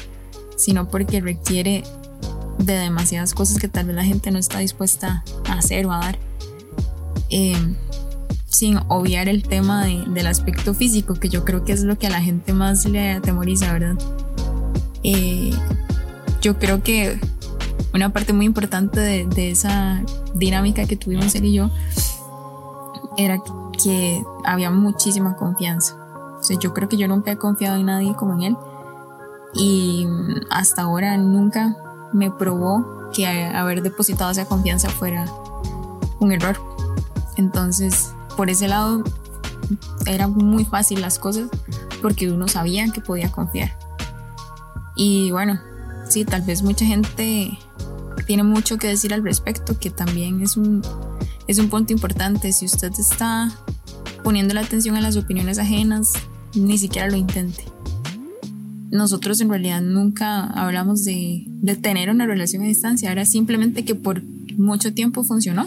sino 0.57 0.89
porque 0.89 1.21
requiere 1.21 1.85
de 2.59 2.75
demasiadas 2.75 3.35
cosas 3.35 3.59
que 3.59 3.69
tal 3.69 3.87
vez 3.87 3.97
la 3.97 4.05
gente 4.05 4.31
no 4.31 4.39
está 4.39 4.59
dispuesta 4.59 5.25
a 5.47 5.53
hacer 5.55 5.87
o 5.87 5.93
a 5.93 5.99
dar. 5.99 6.19
Em, 7.31 7.77
sin 8.47 8.79
obviar 8.89 9.29
el 9.29 9.43
tema 9.43 9.87
del 9.87 10.27
aspecto 10.27 10.75
físico, 10.75 11.15
que 11.15 11.29
yo 11.29 11.45
creo 11.45 11.65
que 11.65 11.73
es 11.73 11.83
lo 11.83 11.99
que 11.99 12.07
a 12.07 12.11
la 12.11 12.21
gente 12.21 12.53
más 12.53 12.85
le 12.87 13.13
atemoriza, 13.13 13.73
¿verdad? 13.73 13.97
Eh, 15.03 15.51
yo 16.43 16.59
creo 16.59 16.83
que 16.83 17.19
una 17.95 18.13
parte 18.13 18.33
muy 18.33 18.47
importante 18.47 19.01
de, 19.01 19.51
esa 19.51 20.03
dinámica 20.35 20.87
que 20.87 20.97
tuvimos 20.97 21.35
él 21.35 21.47
y 21.47 21.55
yo 21.55 21.71
era 23.17 23.39
que 23.83 24.25
había 24.45 24.71
muchísima 24.71 25.37
confianza. 25.37 25.97
O 26.39 26.43
sea, 26.43 26.59
yo 26.59 26.75
creo 26.75 26.89
que 26.89 26.97
yo 26.97 27.09
nunca 27.09 27.31
he 27.31 27.37
confiado 27.37 27.77
en 27.77 27.87
nadie 27.87 28.15
como 28.15 28.35
en 28.35 28.43
él 28.43 28.57
y 29.55 30.07
hasta 30.51 30.83
ahora 30.83 31.17
nunca 31.17 31.77
me 32.13 32.31
probó 32.31 33.11
que 33.13 33.27
haber 33.27 33.83
depositado 33.83 34.31
esa 34.31 34.47
confianza 34.47 34.89
fuera 34.89 35.27
un 36.21 36.33
error. 36.33 36.57
Entonces, 37.37 38.13
por 38.37 38.51
ese 38.51 38.69
lado 38.69 39.03
era 40.07 40.27
muy 40.29 40.65
fácil 40.65 41.01
las 41.01 41.19
cosas 41.19 41.49
porque 42.01 42.31
uno 42.31 42.49
sabía 42.49 42.91
que 42.93 43.01
podía 43.01 43.31
confiar. 43.31 43.77
Y 44.97 45.31
bueno, 45.31 45.61
sí, 46.09 46.25
tal 46.25 46.43
vez 46.43 46.63
mucha 46.63 46.85
gente 46.85 47.59
tiene 48.27 48.43
mucho 48.43 48.79
que 48.79 48.89
decir 48.89 49.15
al 49.15 49.23
respecto, 49.23 49.79
que 49.79 49.91
también 49.91 50.43
es 50.43 50.57
un, 50.57 50.83
es 51.53 51.59
un 51.59 51.69
punto 51.69 51.93
importante. 51.93 52.53
Si 52.53 52.67
usted 52.67 52.93
está 52.99 53.53
poniendo 54.25 54.55
la 54.55 54.63
atención 54.63 54.97
a 54.97 55.01
las 55.01 55.17
opiniones 55.17 55.59
ajenas, 55.59 56.13
ni 56.55 56.79
siquiera 56.79 57.09
lo 57.09 57.17
intente. 57.17 57.65
Nosotros 58.91 59.41
en 59.41 59.49
realidad 59.49 59.81
nunca 59.81 60.45
hablamos 60.45 61.05
de, 61.05 61.45
de 61.47 61.77
tener 61.77 62.11
una 62.11 62.27
relación 62.27 62.63
a 62.63 62.67
distancia, 62.67 63.11
era 63.11 63.25
simplemente 63.25 63.85
que 63.85 63.95
por 63.95 64.23
mucho 64.57 64.93
tiempo 64.93 65.25
funcionó 65.25 65.67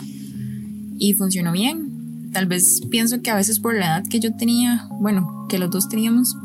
y 0.98 1.14
funcionó 1.14 1.52
bien 1.52 1.96
Tal 2.36 2.48
vez 2.48 2.82
pienso 2.92 3.22
que 3.22 3.32
a 3.32 3.36
veces 3.36 3.62
por 3.62 3.76
la 3.76 3.86
edad 3.86 4.04
que 4.10 4.20
yo 4.20 4.36
tenía, 4.36 4.90
bueno, 5.00 5.46
que 5.48 5.58
los 5.58 5.72
dos 5.72 5.88
teníamos, 5.88 6.36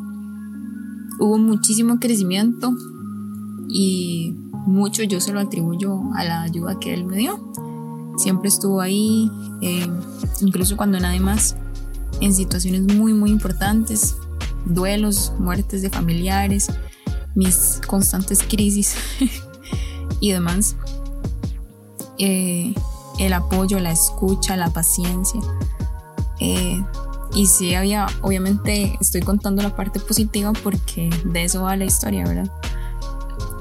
hubo 1.19 1.37
muchísimo 1.37 1.99
crecimiento 1.99 2.73
y 3.69 4.37
mucho 4.69 5.03
yo 5.03 5.21
se 5.21 5.33
lo 5.33 5.41
atribuyo 5.41 6.01
a 6.15 6.23
la 6.23 6.43
ayuda 6.43 6.79
que 6.79 6.95
él 6.95 7.05
me 7.07 7.17
dio. 7.17 7.53
Siempre 8.21 8.51
estuvo 8.51 8.83
ahí, 8.83 9.31
eh, 9.63 9.87
incluso 10.43 10.77
cuando 10.77 11.01
nadie 11.01 11.21
más, 11.21 11.57
en 12.21 12.35
situaciones 12.35 12.83
muy, 12.83 13.15
muy 13.15 13.31
importantes, 13.31 14.15
duelos, 14.67 15.33
muertes 15.39 15.81
de 15.81 15.89
familiares, 15.89 16.69
mis 17.35 17.81
constantes 17.87 18.43
crisis 18.43 18.95
y 20.21 20.33
demás. 20.33 20.77
Eh, 22.19 22.75
el 23.19 23.33
apoyo, 23.33 23.81
la 23.81 23.91
escucha, 23.91 24.55
la 24.55 24.69
paciencia 24.69 25.41
eh, 26.41 26.85
y 27.35 27.47
sí 27.47 27.75
había, 27.75 28.07
obviamente 28.21 28.99
estoy 29.01 29.23
contando 29.23 29.63
la 29.63 29.75
parte 29.75 29.99
positiva 29.99 30.53
porque 30.63 31.09
de 31.25 31.45
eso 31.45 31.63
va 31.63 31.75
la 31.75 31.87
historia, 31.87 32.25
¿verdad? 32.25 32.53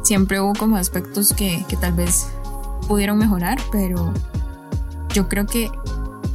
Siempre 0.04 0.42
hubo 0.42 0.54
como 0.54 0.76
aspectos 0.76 1.32
que, 1.32 1.64
que 1.70 1.78
tal 1.78 1.94
vez 1.94 2.28
pudieron 2.90 3.18
mejorar, 3.18 3.58
pero 3.72 4.12
yo 5.14 5.28
creo 5.28 5.46
que 5.46 5.72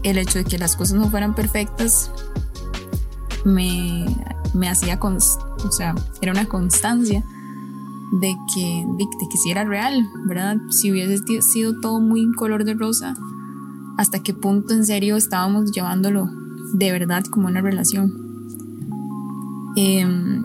el 0.02 0.19
hecho 0.19 0.38
de 0.38 0.45
que 0.45 0.59
las 0.59 0.76
cosas 0.76 0.99
no 0.99 1.11
fueran 1.11 1.35
perfectas 1.35 2.11
me, 3.45 4.07
me 4.54 4.69
hacía, 4.69 4.99
con, 4.99 5.16
o 5.16 5.73
sea, 5.73 5.95
era 6.21 6.33
una 6.33 6.47
constancia 6.47 7.25
de 8.21 8.37
que, 8.54 8.87
de, 8.99 9.04
que 9.31 9.37
sí 9.37 9.50
era 9.50 9.64
real, 9.64 10.09
¿verdad? 10.26 10.57
Si 10.71 10.90
hubiese 10.90 11.19
sido 11.43 11.81
todo 11.81 12.00
muy 12.00 12.31
color 12.33 12.64
de 12.64 12.75
rosa, 12.75 13.16
hasta 13.97 14.23
qué 14.23 14.35
punto 14.35 14.75
en 14.75 14.85
serio 14.85 15.16
estábamos 15.16 15.73
llevándolo 15.73 16.28
de 16.75 16.93
verdad 16.93 17.25
como 17.25 17.47
una 17.47 17.61
relación. 17.61 18.12
Em, 19.76 20.43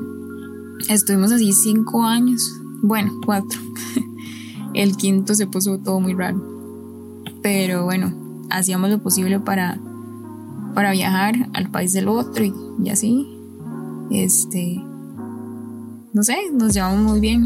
estuvimos 0.88 1.32
así 1.32 1.54
cinco 1.54 2.04
años, 2.04 2.60
bueno, 2.82 3.12
cuatro. 3.26 3.60
El 4.74 4.96
quinto 4.98 5.36
se 5.36 5.48
puso 5.48 5.78
todo 5.80 6.00
muy 6.00 6.14
raro. 6.14 6.59
Pero 7.42 7.86
bueno, 7.86 8.46
hacíamos 8.50 8.90
lo 8.90 9.02
posible 9.02 9.40
para, 9.40 9.80
para 10.74 10.92
viajar 10.92 11.36
al 11.54 11.70
país 11.70 11.94
del 11.94 12.08
otro 12.08 12.44
y, 12.44 12.90
así. 12.90 13.28
Este, 14.12 14.82
no 16.14 16.24
sé, 16.24 16.38
nos 16.52 16.74
llevamos 16.74 17.00
muy 17.00 17.20
bien. 17.20 17.46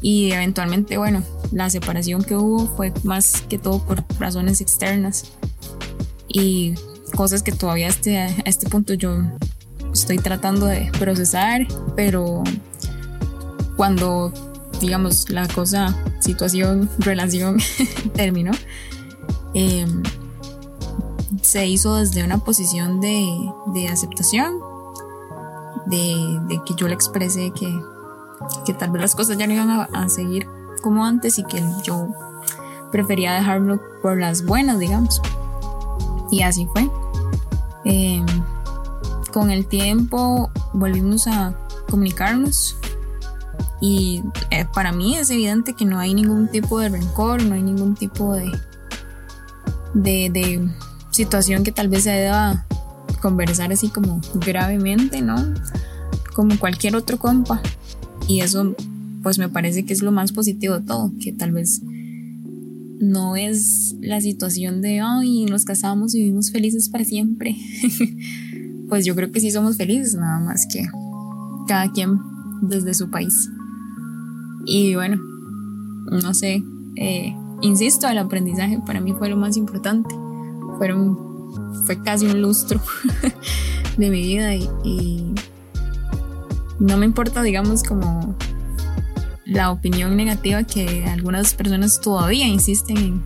Y 0.00 0.32
eventualmente, 0.32 0.98
bueno, 0.98 1.22
la 1.52 1.70
separación 1.70 2.24
que 2.24 2.34
hubo 2.34 2.66
fue 2.76 2.92
más 3.04 3.42
que 3.42 3.58
todo 3.58 3.84
por 3.84 4.04
razones 4.18 4.60
externas 4.60 5.32
y 6.28 6.74
cosas 7.14 7.42
que 7.42 7.52
todavía 7.52 7.88
este, 7.88 8.18
a 8.18 8.28
este 8.46 8.68
punto 8.68 8.94
yo 8.94 9.18
estoy 9.92 10.18
tratando 10.18 10.66
de 10.66 10.90
procesar, 10.98 11.66
pero 11.94 12.42
cuando, 13.76 14.32
digamos, 14.82 15.30
la 15.30 15.48
cosa, 15.48 15.96
situación, 16.18 16.90
relación 16.98 17.58
terminó, 18.14 18.52
em, 19.54 20.02
se 21.40 21.66
hizo 21.66 21.96
desde 21.96 22.22
una 22.22 22.38
posición 22.38 23.00
de, 23.00 23.26
de 23.72 23.88
aceptación, 23.88 24.58
de, 25.86 26.38
de, 26.48 26.60
que 26.66 26.74
yo 26.76 26.88
le 26.88 26.94
expresé 26.94 27.50
que, 27.52 27.80
que 28.66 28.74
tal 28.74 28.90
vez 28.90 29.02
las 29.02 29.14
cosas 29.14 29.38
ya 29.38 29.46
no 29.46 29.54
iban 29.54 29.70
a 29.70 30.08
seguir 30.08 30.46
como 30.82 31.04
antes 31.04 31.38
y 31.38 31.44
que 31.44 31.62
yo 31.82 32.08
prefería 32.90 33.32
dejarlo 33.32 33.80
por 34.02 34.20
las 34.20 34.44
buenas, 34.44 34.78
digamos. 34.78 35.22
Y 36.30 36.42
así 36.42 36.68
fue. 36.72 36.88
Em, 37.84 38.26
con 39.32 39.50
el 39.50 39.66
tiempo 39.66 40.50
volvimos 40.72 41.26
a 41.26 41.54
comunicarnos 41.90 42.76
y 43.82 44.22
eh, 44.52 44.64
para 44.72 44.92
mí 44.92 45.16
es 45.16 45.28
evidente 45.30 45.74
que 45.74 45.84
no 45.84 45.98
hay 45.98 46.14
ningún 46.14 46.46
tipo 46.46 46.78
de 46.78 46.88
rencor, 46.88 47.42
no 47.42 47.56
hay 47.56 47.64
ningún 47.64 47.96
tipo 47.96 48.32
de, 48.32 48.48
de, 49.92 50.30
de 50.32 50.68
situación 51.10 51.64
que 51.64 51.72
tal 51.72 51.88
vez 51.88 52.04
se 52.04 52.12
deba 52.12 52.64
conversar 53.20 53.72
así 53.72 53.88
como 53.88 54.20
gravemente, 54.34 55.20
¿no? 55.20 55.34
Como 56.32 56.56
cualquier 56.60 56.94
otro 56.94 57.18
compa. 57.18 57.60
Y 58.28 58.38
eso 58.38 58.76
pues 59.24 59.40
me 59.40 59.48
parece 59.48 59.84
que 59.84 59.92
es 59.92 60.00
lo 60.00 60.12
más 60.12 60.30
positivo 60.30 60.78
de 60.78 60.86
todo, 60.86 61.10
que 61.20 61.32
tal 61.32 61.50
vez 61.50 61.82
no 63.00 63.34
es 63.34 63.96
la 64.00 64.20
situación 64.20 64.80
de, 64.80 65.00
ay, 65.00 65.44
nos 65.46 65.64
casamos 65.64 66.14
y 66.14 66.20
vivimos 66.20 66.52
felices 66.52 66.88
para 66.88 67.04
siempre. 67.04 67.56
pues 68.88 69.04
yo 69.04 69.16
creo 69.16 69.32
que 69.32 69.40
sí 69.40 69.50
somos 69.50 69.76
felices, 69.76 70.14
nada 70.14 70.38
más 70.38 70.68
que 70.72 70.86
cada 71.66 71.90
quien 71.90 72.20
desde 72.62 72.94
su 72.94 73.10
país. 73.10 73.50
Y 74.64 74.94
bueno, 74.94 75.16
no 76.10 76.34
sé, 76.34 76.62
eh, 76.96 77.34
insisto, 77.60 78.08
el 78.08 78.18
aprendizaje 78.18 78.78
para 78.86 79.00
mí 79.00 79.12
fue 79.12 79.28
lo 79.28 79.36
más 79.36 79.56
importante. 79.56 80.14
Fueron, 80.78 81.18
fue 81.84 82.02
casi 82.02 82.26
un 82.26 82.40
lustro 82.40 82.80
de 83.96 84.10
mi 84.10 84.22
vida 84.22 84.54
y 84.54 85.34
no 86.78 86.96
me 86.96 87.06
importa, 87.06 87.42
digamos, 87.42 87.82
como 87.82 88.36
la 89.44 89.70
opinión 89.70 90.16
negativa 90.16 90.64
que 90.64 91.04
algunas 91.06 91.54
personas 91.54 92.00
todavía 92.00 92.46
insisten 92.46 93.22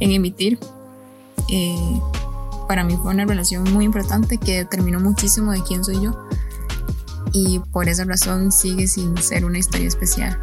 en, 0.00 0.10
emitir. 0.10 0.58
Eh, 1.50 2.00
para 2.68 2.84
mí 2.84 2.96
fue 3.00 3.12
una 3.12 3.24
relación 3.24 3.70
muy 3.72 3.84
importante 3.84 4.38
que 4.38 4.58
determinó 4.58 4.98
muchísimo 4.98 5.52
de 5.52 5.62
quién 5.62 5.84
soy 5.84 6.02
yo 6.02 6.18
y 7.32 7.60
por 7.70 7.88
esa 7.88 8.04
razón 8.04 8.50
sigue 8.50 8.88
sin 8.88 9.16
ser 9.18 9.44
una 9.44 9.58
historia 9.58 9.88
especial. 9.88 10.40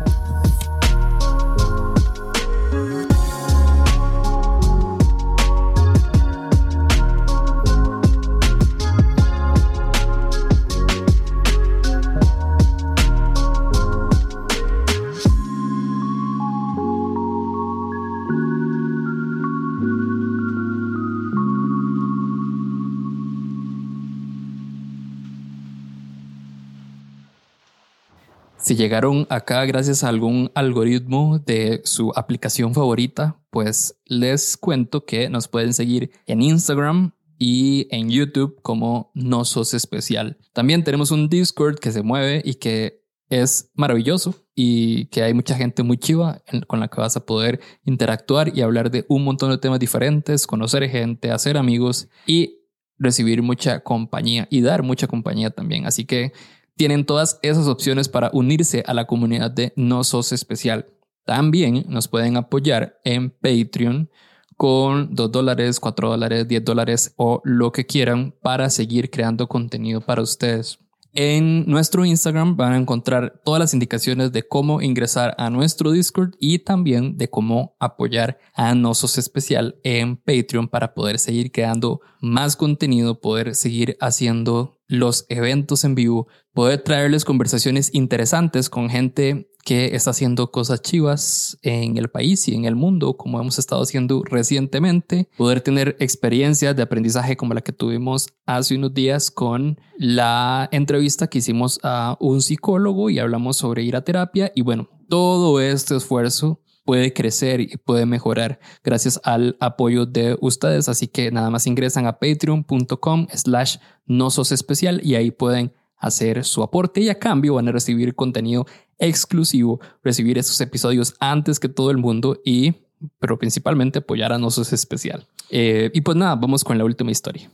Si 28.64 28.76
llegaron 28.76 29.28
acá 29.30 29.66
gracias 29.66 30.06
a 30.06 30.08
algún 30.08 30.50
algoritmo 30.56 31.38
de 31.38 31.82
su 31.84 32.14
aplicación 32.16 32.74
favorita, 32.74 33.38
pues 33.50 34.00
les 34.06 34.56
cuento 34.56 35.04
que 35.04 35.28
nos 35.28 35.50
pueden 35.50 35.74
seguir 35.74 36.12
en 36.28 36.42
Instagram 36.42 37.12
y 37.38 37.90
en 37.92 38.10
YouTube 38.10 38.58
como 38.62 39.12
No 39.16 39.44
Sos 39.44 39.74
Especial. 39.74 40.38
También 40.54 40.86
tenemos 40.86 41.12
un 41.12 41.28
Discord 41.28 41.78
que 41.78 41.92
se 41.92 42.04
mueve 42.04 42.42
y 42.46 42.54
que 42.54 43.04
es 43.28 43.70
maravilloso 43.74 44.34
y 44.56 45.08
que 45.08 45.24
hay 45.24 45.34
mucha 45.34 45.56
gente 45.56 45.84
muy 45.84 45.98
chiva 45.98 46.42
con 46.68 46.80
la 46.80 46.88
que 46.88 47.02
vas 47.02 47.18
a 47.18 47.26
poder 47.26 47.60
interactuar 47.84 48.58
y 48.58 48.62
hablar 48.62 48.92
de 48.92 49.06
un 49.10 49.26
montón 49.26 49.52
de 49.52 49.58
temas 49.58 49.82
diferentes, 49.82 50.48
conocer 50.48 50.88
gente, 50.88 51.32
hacer 51.32 51.58
amigos 51.58 52.08
y 52.26 52.60
recibir 52.98 53.42
mucha 53.42 53.82
compañía 53.82 54.48
y 54.50 54.62
dar 54.62 54.84
mucha 54.84 55.08
compañía 55.08 55.50
también. 55.50 55.86
Así 55.86 56.06
que 56.06 56.32
tienen 56.76 57.06
todas 57.06 57.40
esas 57.42 57.68
opciones 57.68 58.10
para 58.10 58.30
unirse 58.34 58.84
a 58.88 58.94
la 58.94 59.06
comunidad 59.06 59.52
de 59.52 59.74
No 59.76 60.04
Sos 60.04 60.32
Especial. 60.32 60.88
También 61.26 61.86
nos 61.88 62.08
pueden 62.08 62.38
apoyar 62.38 63.00
en 63.04 63.30
Patreon 63.30 64.10
con 64.58 65.14
2 65.16 65.32
dólares, 65.32 65.80
4 65.80 66.10
dólares, 66.10 66.48
10 66.48 66.66
dólares 66.66 67.14
o 67.18 67.42
lo 67.44 67.72
que 67.72 67.86
quieran 67.86 68.36
para 68.42 68.70
seguir 68.70 69.10
creando 69.10 69.48
contenido 69.48 70.02
para 70.02 70.22
ustedes. 70.22 70.80
En 71.16 71.66
nuestro 71.68 72.06
Instagram 72.06 72.58
van 72.58 72.74
a 72.74 72.78
encontrar 72.78 73.40
todas 73.46 73.60
las 73.60 73.76
indicaciones 73.76 74.32
de 74.32 74.48
cómo 74.48 74.82
ingresar 74.82 75.36
a 75.38 75.52
nuestro 75.52 75.92
Discord 75.92 76.32
y 76.40 76.60
también 76.60 77.18
de 77.18 77.30
cómo 77.30 77.76
apoyar 77.80 78.40
a 78.56 78.74
Nosos 78.74 79.20
Especial 79.20 79.76
en 79.84 80.18
Patreon 80.18 80.68
para 80.68 80.96
poder 80.96 81.20
seguir 81.20 81.52
creando 81.52 82.02
más 82.20 82.56
contenido, 82.56 83.22
poder 83.22 83.54
seguir 83.54 83.96
haciendo 84.02 84.80
los 84.88 85.26
eventos 85.30 85.84
en 85.84 85.96
vivo, 85.96 86.28
poder 86.54 86.82
traerles 86.82 87.26
conversaciones 87.26 87.94
interesantes 87.94 88.70
con 88.70 88.90
gente 88.90 89.50
que 89.64 89.96
está 89.96 90.12
haciendo 90.12 90.52
cosas 90.52 90.82
chivas 90.82 91.58
en 91.62 91.98
el 91.98 92.10
país 92.10 92.48
y 92.48 92.56
en 92.56 92.66
el 92.66 92.76
mundo, 92.76 93.16
como 93.16 93.40
hemos 93.40 93.60
estado 93.60 93.82
haciendo 93.82 94.22
recientemente, 94.24 95.30
poder 95.38 95.62
tener 95.62 95.96
experiencias 96.00 96.76
de 96.76 96.84
aprendizaje 96.84 97.38
como 97.38 97.54
la 97.54 97.62
que 97.62 97.72
tuvimos 97.72 98.28
hace 98.46 98.76
unos 98.76 98.94
días 98.94 99.32
con 99.32 99.80
la 99.98 100.68
entrevista 100.72 101.28
que 101.28 101.38
hicimos 101.38 101.80
a 101.84 102.18
un 102.20 102.42
psicólogo 102.42 103.10
y 103.10 103.20
hablamos 103.20 103.58
sobre 103.58 103.84
ir 103.84 103.96
a 103.96 104.04
terapia. 104.04 104.52
Y 104.54 104.64
bueno, 104.64 104.90
todo 105.08 105.62
este 105.62 105.96
esfuerzo 105.96 106.60
puede 106.84 107.14
crecer 107.14 107.62
y 107.62 107.78
puede 107.78 108.06
mejorar 108.06 108.60
gracias 108.84 109.20
al 109.24 109.58
apoyo 109.60 110.06
de 110.06 110.38
ustedes. 110.42 110.90
Así 110.90 111.08
que 111.08 111.32
nada 111.32 111.50
más 111.50 111.68
ingresan 111.68 112.08
a 112.08 112.20
patreon.com 112.20 113.28
slash 113.34 113.78
no 114.06 114.30
sos 114.30 114.52
especial 114.52 115.02
y 115.04 115.16
ahí 115.16 115.32
pueden 115.32 115.74
hacer 115.98 116.44
su 116.44 116.62
aporte 116.62 117.00
y 117.02 117.10
a 117.10 117.18
cambio 117.18 117.56
van 117.56 117.70
a 117.70 117.72
recibir 117.72 118.14
contenido 118.14 118.66
exclusivo, 119.00 119.80
recibir 120.04 120.38
esos 120.38 120.60
episodios 120.60 121.16
antes 121.20 121.60
que 121.60 121.70
todo 121.70 121.92
el 121.92 121.98
mundo 121.98 122.42
y, 122.44 122.74
pero 123.20 123.40
principalmente 123.40 124.00
apoyar 124.00 124.34
a 124.34 124.38
Nosos 124.38 124.74
Especial. 124.74 125.26
Eh, 125.50 125.92
y 125.94 126.02
pues 126.02 126.18
nada, 126.18 126.36
vamos 126.36 126.64
con 126.64 126.78
la 126.78 126.84
última 126.84 127.12
historia. 127.12 127.50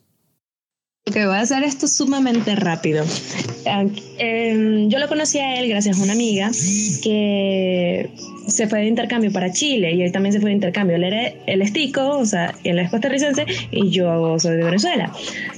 Ok, 1.09 1.15
voy 1.25 1.37
a 1.37 1.39
hacer 1.39 1.63
esto 1.63 1.87
sumamente 1.87 2.55
rápido. 2.55 3.03
Em, 3.65 4.89
yo 4.89 4.99
lo 4.99 5.07
conocí 5.07 5.39
a 5.39 5.59
él 5.59 5.67
gracias 5.67 5.99
a 5.99 6.03
una 6.03 6.13
amiga 6.13 6.51
que 7.03 8.11
se 8.47 8.67
fue 8.67 8.79
de 8.79 8.87
intercambio 8.87 9.31
para 9.31 9.51
Chile 9.51 9.93
y 9.93 10.01
él 10.03 10.11
también 10.11 10.33
se 10.33 10.39
fue 10.39 10.49
de 10.49 10.55
intercambio. 10.55 10.95
Él, 10.95 11.03
era, 11.03 11.29
él 11.47 11.61
es 11.61 11.73
tico, 11.73 12.17
o 12.17 12.25
sea, 12.25 12.53
él 12.63 12.77
es 12.79 12.89
costarricense 12.91 13.45
y 13.71 13.89
yo 13.89 14.37
soy 14.39 14.57
de 14.57 14.63
Venezuela. 14.63 15.11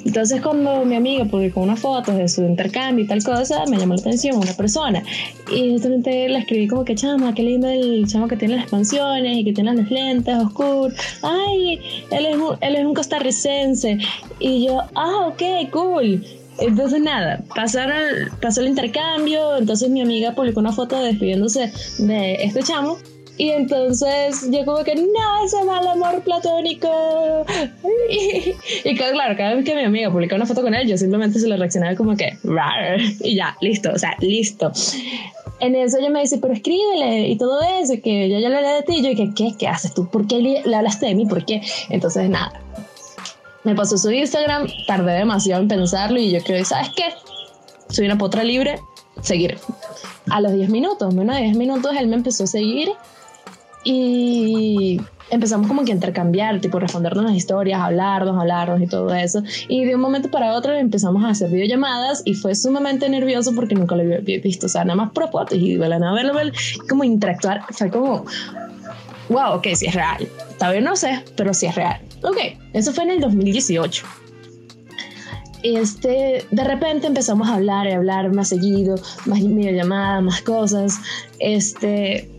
Entonces, 0.05 0.41
cuando 0.41 0.85
mi 0.85 0.95
amiga 0.95 1.25
publicó 1.25 1.61
unas 1.61 1.79
fotos 1.79 2.15
de 2.15 2.27
su 2.27 2.43
intercambio 2.43 3.05
y 3.05 3.07
tal 3.07 3.23
cosa, 3.23 3.65
me 3.69 3.77
llamó 3.77 3.95
la 3.95 4.01
atención 4.01 4.37
una 4.37 4.53
persona. 4.53 5.03
Y 5.53 5.71
justamente 5.71 6.29
le 6.29 6.39
escribí 6.39 6.67
como 6.67 6.85
que, 6.85 6.95
chama, 6.95 7.33
qué 7.33 7.43
lindo 7.43 7.67
el 7.69 8.07
chamo 8.07 8.27
que 8.27 8.37
tiene 8.37 8.55
las 8.55 8.63
expansiones 8.63 9.37
y 9.37 9.43
que 9.43 9.53
tiene 9.53 9.73
las 9.73 9.91
lentes 9.91 10.35
oscuras. 10.35 10.97
Ay, 11.21 11.79
él 12.11 12.25
es 12.25 12.35
un, 12.37 12.55
él 12.61 12.75
es 12.75 12.85
un 12.85 12.93
costarricense. 12.93 13.97
Y 14.39 14.65
yo, 14.65 14.81
ah, 14.95 15.27
ok, 15.27 15.40
cool. 15.71 16.23
Entonces 16.60 17.01
nada, 17.01 17.43
pasaron, 17.56 18.30
pasó 18.41 18.62
el 18.62 18.67
intercambio, 18.67 19.58
entonces 19.58 19.89
mi 19.89 20.01
amiga 20.01 20.34
publicó 20.36 20.60
una 20.60 20.73
foto 20.73 21.01
despidiéndose 21.01 21.71
de 21.97 22.36
este 22.43 22.62
chamo 22.62 22.97
y 23.41 23.49
entonces 23.49 24.47
yo 24.51 24.63
como 24.65 24.84
que, 24.84 24.93
no, 24.93 25.45
ese 25.45 25.63
mal 25.63 25.88
amor 25.88 26.21
platónico. 26.21 27.45
Y, 28.84 28.95
claro, 28.95 29.36
cada 29.36 29.56
vez 29.56 29.65
que 29.65 29.73
mi 29.73 29.84
amiga 29.84 30.12
publicaba 30.12 30.38
una 30.38 30.45
foto 30.45 30.62
con 30.62 30.75
él, 30.75 30.88
yo 30.88 30.97
simplemente 30.97 31.39
se 31.39 31.47
lo 31.47 31.58
reaccionaba 31.58 31.95
como 31.95 32.15
que, 32.15 32.38
Rar, 32.43 32.99
y 33.23 33.36
ya, 33.36 33.58
listo, 33.62 33.91
o 33.93 33.97
sea, 33.97 34.15
listo. 34.19 34.71
En 35.60 35.75
eso 35.75 35.97
ella 35.97 36.10
me 36.10 36.21
dice, 36.21 36.38
pero 36.38 36.54
escríbele 36.54 37.30
y 37.30 37.38
todo 37.38 37.62
eso, 37.82 37.93
que 38.04 38.30
yo 38.30 38.39
ya 38.39 38.49
le 38.49 38.58
hablé 38.58 38.69
de 38.69 38.84
ti. 38.84 38.95
Y 38.97 39.01
yo 39.01 39.10
dije, 39.10 39.32
¿qué? 39.36 39.54
¿Qué 39.58 39.67
haces 39.67 39.93
tú? 39.93 40.08
¿Por 40.10 40.27
qué 40.27 40.62
le 40.63 40.75
hablaste 40.75 41.08
de 41.08 41.15
mí? 41.15 41.25
¿Por 41.25 41.45
qué? 41.45 41.62
Entonces, 41.89 42.30
nada, 42.30 42.62
me 43.63 43.76
pasó 43.76 43.97
su 43.97 44.12
Instagram, 44.12 44.67
tardé 44.88 45.13
demasiado 45.13 45.62
en 45.62 45.67
pensarlo 45.67 46.19
y 46.19 46.32
yo 46.32 46.39
creo, 46.43 46.63
¿sabes 46.65 46.89
qué? 46.95 47.06
Soy 47.89 48.06
una 48.06 48.17
potra 48.17 48.43
libre, 48.43 48.80
seguir. 49.21 49.58
A 50.30 50.41
los 50.41 50.54
10 50.54 50.69
minutos, 50.69 51.13
menos 51.13 51.36
de 51.36 51.43
10 51.43 51.58
minutos, 51.58 51.91
él 51.97 52.08
me 52.08 52.15
empezó 52.15 52.45
a 52.45 52.47
seguir 52.47 52.89
y 53.84 55.02
empezamos 55.32 55.67
como 55.67 55.84
que 55.84 55.91
a 55.91 55.95
intercambiar, 55.95 56.60
tipo 56.60 56.80
respondernos 56.80 57.26
las 57.26 57.34
historias, 57.34 57.80
hablarnos, 57.82 58.39
hablarnos 58.39 58.82
y 58.82 58.88
todo 58.88 59.13
eso. 59.13 59.41
Y 59.67 59.86
de 59.86 59.95
un 59.95 60.02
momento 60.02 60.30
para 60.30 60.54
otro 60.54 60.74
empezamos 60.74 61.24
a 61.24 61.30
hacer 61.30 61.50
videollamadas 61.50 62.21
y 62.26 62.36
fue 62.36 62.54
sumamente 62.56 63.10
nervioso 63.10 63.54
porque 63.56 63.76
nunca 63.76 63.95
lo 63.95 64.04
había 64.04 64.39
visto, 64.39 64.67
o 64.67 64.69
sea, 64.69 64.84
nada 64.84 64.95
más 64.95 65.12
por 65.12 65.30
fotos 65.32 65.58
y 65.58 65.78
de 65.78 65.89
la 65.89 66.00
nada 66.00 66.13
verlo, 66.13 66.34
como 66.88 67.04
interactuar, 67.04 67.63
fue 67.71 67.89
como, 67.89 68.26
wow, 69.30 69.54
ok, 69.56 69.67
sí 69.74 69.88
es 69.88 69.95
real. 69.95 70.28
Todavía 70.60 70.82
no 70.82 70.95
sé, 70.95 71.24
pero 71.36 71.54
sí 71.54 71.65
es 71.65 71.76
real. 71.76 72.00
Ok, 72.23 72.38
eso 72.73 72.93
fue 72.93 73.03
en 73.05 73.12
el 73.12 73.19
2018. 73.21 74.05
Este, 75.63 76.45
de 76.49 76.63
repente 76.63 77.07
empezamos 77.07 77.47
a 77.47 77.55
hablar 77.55 77.88
y 77.88 77.91
hablar 77.91 78.34
más 78.34 78.49
seguido, 78.49 78.95
más 79.25 79.39
videollamadas, 79.39 80.23
más 80.23 80.41
cosas. 80.41 80.95
Este, 81.39 82.29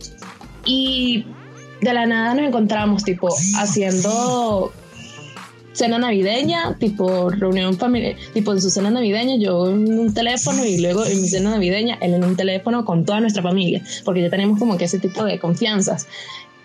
y 0.65 1.25
de 1.81 1.95
la 1.95 2.07
nada 2.07 2.35
nos 2.35 2.47
encontramos, 2.47 3.05
tipo, 3.05 3.29
haciendo 3.59 4.73
cena 5.73 5.99
navideña, 5.99 6.77
tipo 6.79 7.31
reunión 7.31 7.77
familiar, 7.77 8.15
tipo 8.35 8.53
en 8.53 8.61
su 8.61 8.71
cena 8.71 8.91
navideña, 8.91 9.37
yo 9.37 9.71
en 9.71 9.99
un 9.99 10.15
teléfono 10.15 10.65
y 10.65 10.79
luego 10.79 11.05
en 11.05 11.21
mi 11.21 11.29
cena 11.29 11.51
navideña, 11.51 11.97
él 12.01 12.15
en 12.15 12.25
un 12.25 12.37
teléfono 12.37 12.85
con 12.85 13.05
toda 13.05 13.21
nuestra 13.21 13.43
familia, 13.43 13.83
porque 14.05 14.23
ya 14.23 14.31
tenemos 14.31 14.59
como 14.59 14.77
que 14.77 14.85
ese 14.85 14.99
tipo 14.99 15.25
de 15.25 15.39
confianzas. 15.39 16.07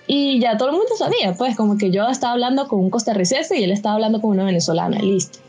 Y 0.08 0.40
ya 0.40 0.58
todo 0.58 0.70
el 0.70 0.76
mundo 0.76 0.96
sabía, 0.98 1.34
pues 1.34 1.56
como 1.56 1.78
que 1.78 1.92
yo 1.92 2.08
estaba 2.08 2.34
hablando 2.34 2.68
con 2.68 2.80
un 2.80 2.90
costarricense 2.90 3.60
y 3.60 3.64
él 3.64 3.72
estaba 3.72 3.96
hablando 3.96 4.22
con 4.22 4.32
una 4.32 4.46
venezolana, 4.46 5.00
listo. 5.00 5.40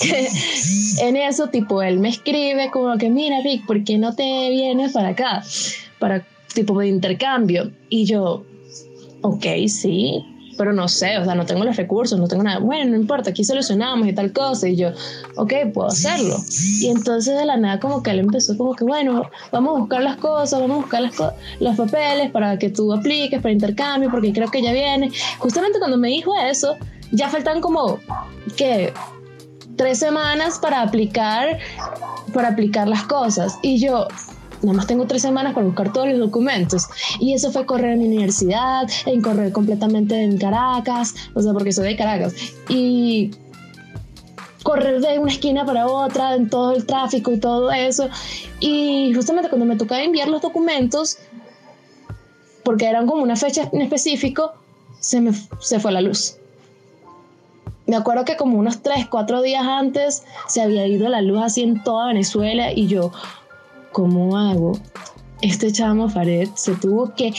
en 1.00 1.16
eso, 1.16 1.48
tipo, 1.48 1.82
él 1.82 1.98
me 1.98 2.08
escribe 2.08 2.70
como 2.70 2.96
que, 2.96 3.10
mira, 3.10 3.42
Vic, 3.42 3.66
¿por 3.66 3.84
qué 3.84 3.98
no 3.98 4.14
te 4.14 4.48
vienes 4.50 4.92
para 4.92 5.08
acá? 5.08 5.42
Para 5.98 6.26
tipo 6.54 6.78
de 6.78 6.88
intercambio. 6.88 7.70
Y 7.88 8.04
yo, 8.04 8.44
ok, 9.22 9.44
sí, 9.68 10.24
pero 10.60 10.74
no 10.74 10.88
sé, 10.88 11.16
o 11.16 11.24
sea, 11.24 11.34
no 11.34 11.46
tengo 11.46 11.64
los 11.64 11.74
recursos, 11.76 12.18
no 12.18 12.28
tengo 12.28 12.42
nada. 12.42 12.58
Bueno, 12.58 12.90
no 12.90 12.96
importa, 12.96 13.30
aquí 13.30 13.44
solucionamos 13.44 14.06
y 14.06 14.12
tal 14.12 14.30
cosa. 14.30 14.68
Y 14.68 14.76
yo, 14.76 14.90
ok, 15.36 15.54
puedo 15.72 15.88
hacerlo. 15.88 16.36
Y 16.82 16.88
entonces 16.88 17.38
de 17.38 17.46
la 17.46 17.56
nada 17.56 17.80
como 17.80 18.02
que 18.02 18.10
él 18.10 18.18
empezó 18.18 18.54
como 18.58 18.74
que, 18.74 18.84
bueno, 18.84 19.22
vamos 19.52 19.74
a 19.74 19.78
buscar 19.78 20.02
las 20.02 20.18
cosas, 20.18 20.60
vamos 20.60 20.76
a 20.76 20.80
buscar 20.82 21.00
las 21.00 21.14
los 21.60 21.76
papeles 21.76 22.30
para 22.30 22.58
que 22.58 22.68
tú 22.68 22.92
apliques 22.92 23.40
para 23.40 23.52
intercambio, 23.52 24.10
porque 24.10 24.34
creo 24.34 24.50
que 24.50 24.60
ya 24.60 24.70
viene. 24.74 25.10
Justamente 25.38 25.78
cuando 25.78 25.96
me 25.96 26.08
dijo 26.08 26.34
eso, 26.38 26.76
ya 27.10 27.30
faltan 27.30 27.62
como, 27.62 27.98
que 28.58 28.92
tres 29.76 29.98
semanas 29.98 30.58
para 30.58 30.82
aplicar, 30.82 31.58
para 32.34 32.48
aplicar 32.48 32.86
las 32.86 33.04
cosas. 33.04 33.58
Y 33.62 33.80
yo, 33.80 34.08
nada 34.62 34.76
más 34.76 34.86
tengo 34.86 35.06
tres 35.06 35.22
semanas 35.22 35.54
para 35.54 35.66
buscar 35.66 35.92
todos 35.92 36.08
los 36.08 36.18
documentos. 36.18 36.86
Y 37.18 37.34
eso 37.34 37.50
fue 37.52 37.66
correr 37.66 37.92
en 37.92 38.00
mi 38.00 38.06
universidad, 38.06 38.88
en 39.06 39.22
correr 39.22 39.52
completamente 39.52 40.22
en 40.22 40.38
Caracas, 40.38 41.14
o 41.34 41.42
sea, 41.42 41.52
porque 41.52 41.72
soy 41.72 41.88
de 41.88 41.96
Caracas. 41.96 42.34
Y 42.68 43.30
correr 44.62 45.00
de 45.00 45.18
una 45.18 45.32
esquina 45.32 45.64
para 45.64 45.86
otra, 45.86 46.34
en 46.34 46.50
todo 46.50 46.72
el 46.72 46.86
tráfico 46.86 47.32
y 47.32 47.38
todo 47.38 47.70
eso. 47.70 48.08
Y 48.60 49.12
justamente 49.14 49.48
cuando 49.48 49.66
me 49.66 49.76
tocaba 49.76 50.02
enviar 50.02 50.28
los 50.28 50.42
documentos, 50.42 51.18
porque 52.64 52.86
eran 52.86 53.06
como 53.06 53.22
una 53.22 53.36
fecha 53.36 53.68
en 53.72 53.80
específico, 53.80 54.52
se 55.00 55.20
me 55.20 55.32
se 55.60 55.80
fue 55.80 55.92
la 55.92 56.02
luz. 56.02 56.36
Me 57.86 57.96
acuerdo 57.96 58.24
que 58.24 58.36
como 58.36 58.58
unos 58.58 58.82
3, 58.82 59.08
4 59.08 59.42
días 59.42 59.64
antes 59.66 60.22
se 60.46 60.62
había 60.62 60.86
ido 60.86 61.08
la 61.08 61.22
luz 61.22 61.40
así 61.42 61.62
en 61.62 61.82
toda 61.82 62.06
Venezuela 62.06 62.72
y 62.72 62.86
yo, 62.86 63.10
¿cómo 63.92 64.36
hago? 64.36 64.72
Este 65.42 65.72
chamo 65.72 66.08
Fared 66.08 66.50
se 66.54 66.74
tuvo 66.74 67.14
que 67.14 67.32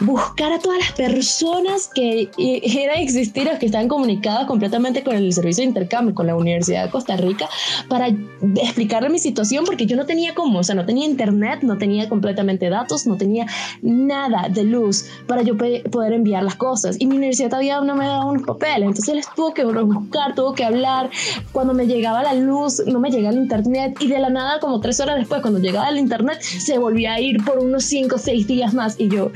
buscar 0.00 0.52
a 0.52 0.58
todas 0.58 0.78
las 0.78 0.92
personas 0.92 1.90
que 1.94 2.30
eran 2.36 2.98
existir 2.98 3.48
o 3.48 3.58
que 3.58 3.66
estaban 3.66 3.88
comunicadas 3.88 4.46
completamente 4.46 5.02
con 5.02 5.16
el 5.16 5.32
servicio 5.32 5.62
de 5.62 5.68
intercambio, 5.68 6.14
con 6.14 6.26
la 6.26 6.36
Universidad 6.36 6.84
de 6.84 6.90
Costa 6.90 7.16
Rica, 7.16 7.48
para 7.88 8.08
explicarle 8.56 9.10
mi 9.10 9.18
situación, 9.18 9.64
porque 9.64 9.86
yo 9.86 9.96
no 9.96 10.06
tenía 10.06 10.34
cómo, 10.34 10.60
o 10.60 10.62
sea, 10.62 10.74
no 10.74 10.86
tenía 10.86 11.06
internet, 11.06 11.60
no 11.62 11.78
tenía 11.78 12.08
completamente 12.08 12.68
datos, 12.68 13.06
no 13.06 13.16
tenía 13.16 13.46
nada 13.82 14.48
de 14.48 14.64
luz 14.64 15.06
para 15.26 15.42
yo 15.42 15.56
poder 15.56 16.12
enviar 16.12 16.42
las 16.42 16.54
cosas. 16.54 16.96
Y 17.00 17.06
mi 17.06 17.16
universidad 17.16 17.50
todavía 17.50 17.80
no 17.80 17.96
me 17.96 18.06
daba 18.06 18.24
unos 18.24 18.46
papeles, 18.46 18.88
entonces 18.88 19.14
les 19.14 19.34
tuvo 19.34 19.54
que 19.54 19.64
buscar, 19.64 20.34
tuvo 20.34 20.54
que 20.54 20.64
hablar. 20.64 21.10
Cuando 21.52 21.74
me 21.74 21.86
llegaba 21.86 22.22
la 22.22 22.34
luz, 22.34 22.82
no 22.86 23.00
me 23.00 23.10
llegaba 23.10 23.34
el 23.34 23.42
internet, 23.42 23.96
y 24.00 24.08
de 24.08 24.18
la 24.18 24.30
nada, 24.30 24.60
como 24.60 24.80
tres 24.80 25.00
horas 25.00 25.16
después, 25.16 25.40
cuando 25.40 25.60
llegaba 25.60 25.88
el 25.88 25.98
internet, 25.98 26.40
se 26.40 26.78
volvía 26.78 27.14
a 27.14 27.20
ir 27.20 27.44
por 27.44 27.58
unos 27.58 27.84
cinco 27.84 28.16
o 28.16 28.18
seis 28.18 28.46
días 28.46 28.74
más, 28.74 28.96
y 28.98 29.08
yo, 29.08 29.30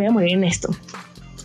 voy 0.00 0.06
a 0.06 0.12
morir 0.12 0.32
en 0.32 0.44
esto. 0.44 0.70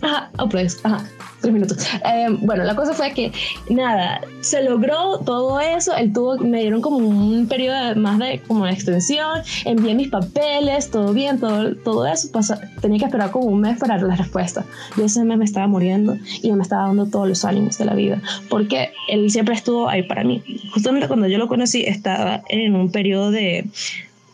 Ajá, 0.01 0.29
oh, 0.37 0.49
pues, 0.49 0.79
ajá, 0.83 1.03
tres 1.41 1.53
minutos. 1.53 1.77
Eh, 2.05 2.27
bueno, 2.41 2.63
la 2.63 2.75
cosa 2.75 2.93
fue 2.93 3.11
que, 3.13 3.31
nada, 3.69 4.21
se 4.41 4.63
logró 4.63 5.19
todo 5.19 5.59
eso. 5.59 5.95
El 5.95 6.13
tuvo, 6.13 6.37
me 6.37 6.61
dieron 6.61 6.81
como 6.81 6.97
un 6.97 7.47
periodo 7.47 7.95
más 7.95 8.19
de 8.19 8.41
como 8.47 8.65
de 8.65 8.71
extensión. 8.71 9.41
Envié 9.63 9.95
mis 9.95 10.09
papeles, 10.09 10.91
todo 10.91 11.13
bien, 11.13 11.39
todo, 11.39 11.75
todo 11.75 12.05
eso. 12.05 12.31
Pasa, 12.31 12.59
tenía 12.81 12.99
que 12.99 13.05
esperar 13.05 13.31
como 13.31 13.45
un 13.45 13.61
mes 13.61 13.77
para 13.79 13.97
la 13.97 14.15
respuesta. 14.15 14.65
Yo 14.97 15.05
ese 15.05 15.23
mes 15.23 15.37
me 15.37 15.45
estaba 15.45 15.67
muriendo 15.67 16.17
y 16.41 16.51
me 16.51 16.61
estaba 16.61 16.87
dando 16.87 17.07
todos 17.07 17.27
los 17.27 17.45
ánimos 17.45 17.77
de 17.77 17.85
la 17.85 17.93
vida. 17.93 18.21
Porque 18.49 18.91
él 19.07 19.29
siempre 19.31 19.55
estuvo 19.55 19.89
ahí 19.89 20.03
para 20.03 20.23
mí. 20.23 20.43
Justamente 20.73 21.07
cuando 21.07 21.27
yo 21.27 21.37
lo 21.37 21.47
conocí, 21.47 21.83
estaba 21.83 22.41
en 22.49 22.75
un 22.75 22.91
periodo 22.91 23.31
de. 23.31 23.65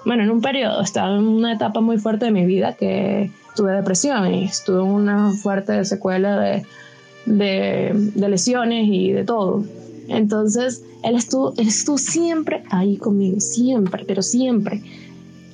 Bueno, 0.03 0.23
en 0.23 0.31
un 0.31 0.41
periodo, 0.41 0.81
estaba 0.81 1.15
en 1.15 1.27
una 1.27 1.53
etapa 1.53 1.79
muy 1.79 1.99
fuerte 1.99 2.25
de 2.25 2.31
mi 2.31 2.45
vida 2.45 2.73
que 2.73 3.29
tuve 3.55 3.73
depresión 3.73 4.33
y 4.33 4.45
estuve 4.45 4.81
en 4.81 4.87
una 4.87 5.31
fuerte 5.33 5.83
secuela 5.85 6.39
de, 6.39 6.65
de, 7.25 8.29
lesiones 8.29 8.87
y 8.87 9.11
de 9.11 9.23
todo. 9.23 9.63
Entonces, 10.07 10.83
él 11.03 11.15
estuvo, 11.15 11.53
él 11.57 11.67
estuvo 11.67 11.97
siempre 11.97 12.63
ahí 12.69 12.97
conmigo, 12.97 13.39
siempre, 13.39 14.03
pero 14.05 14.21
siempre 14.21 14.81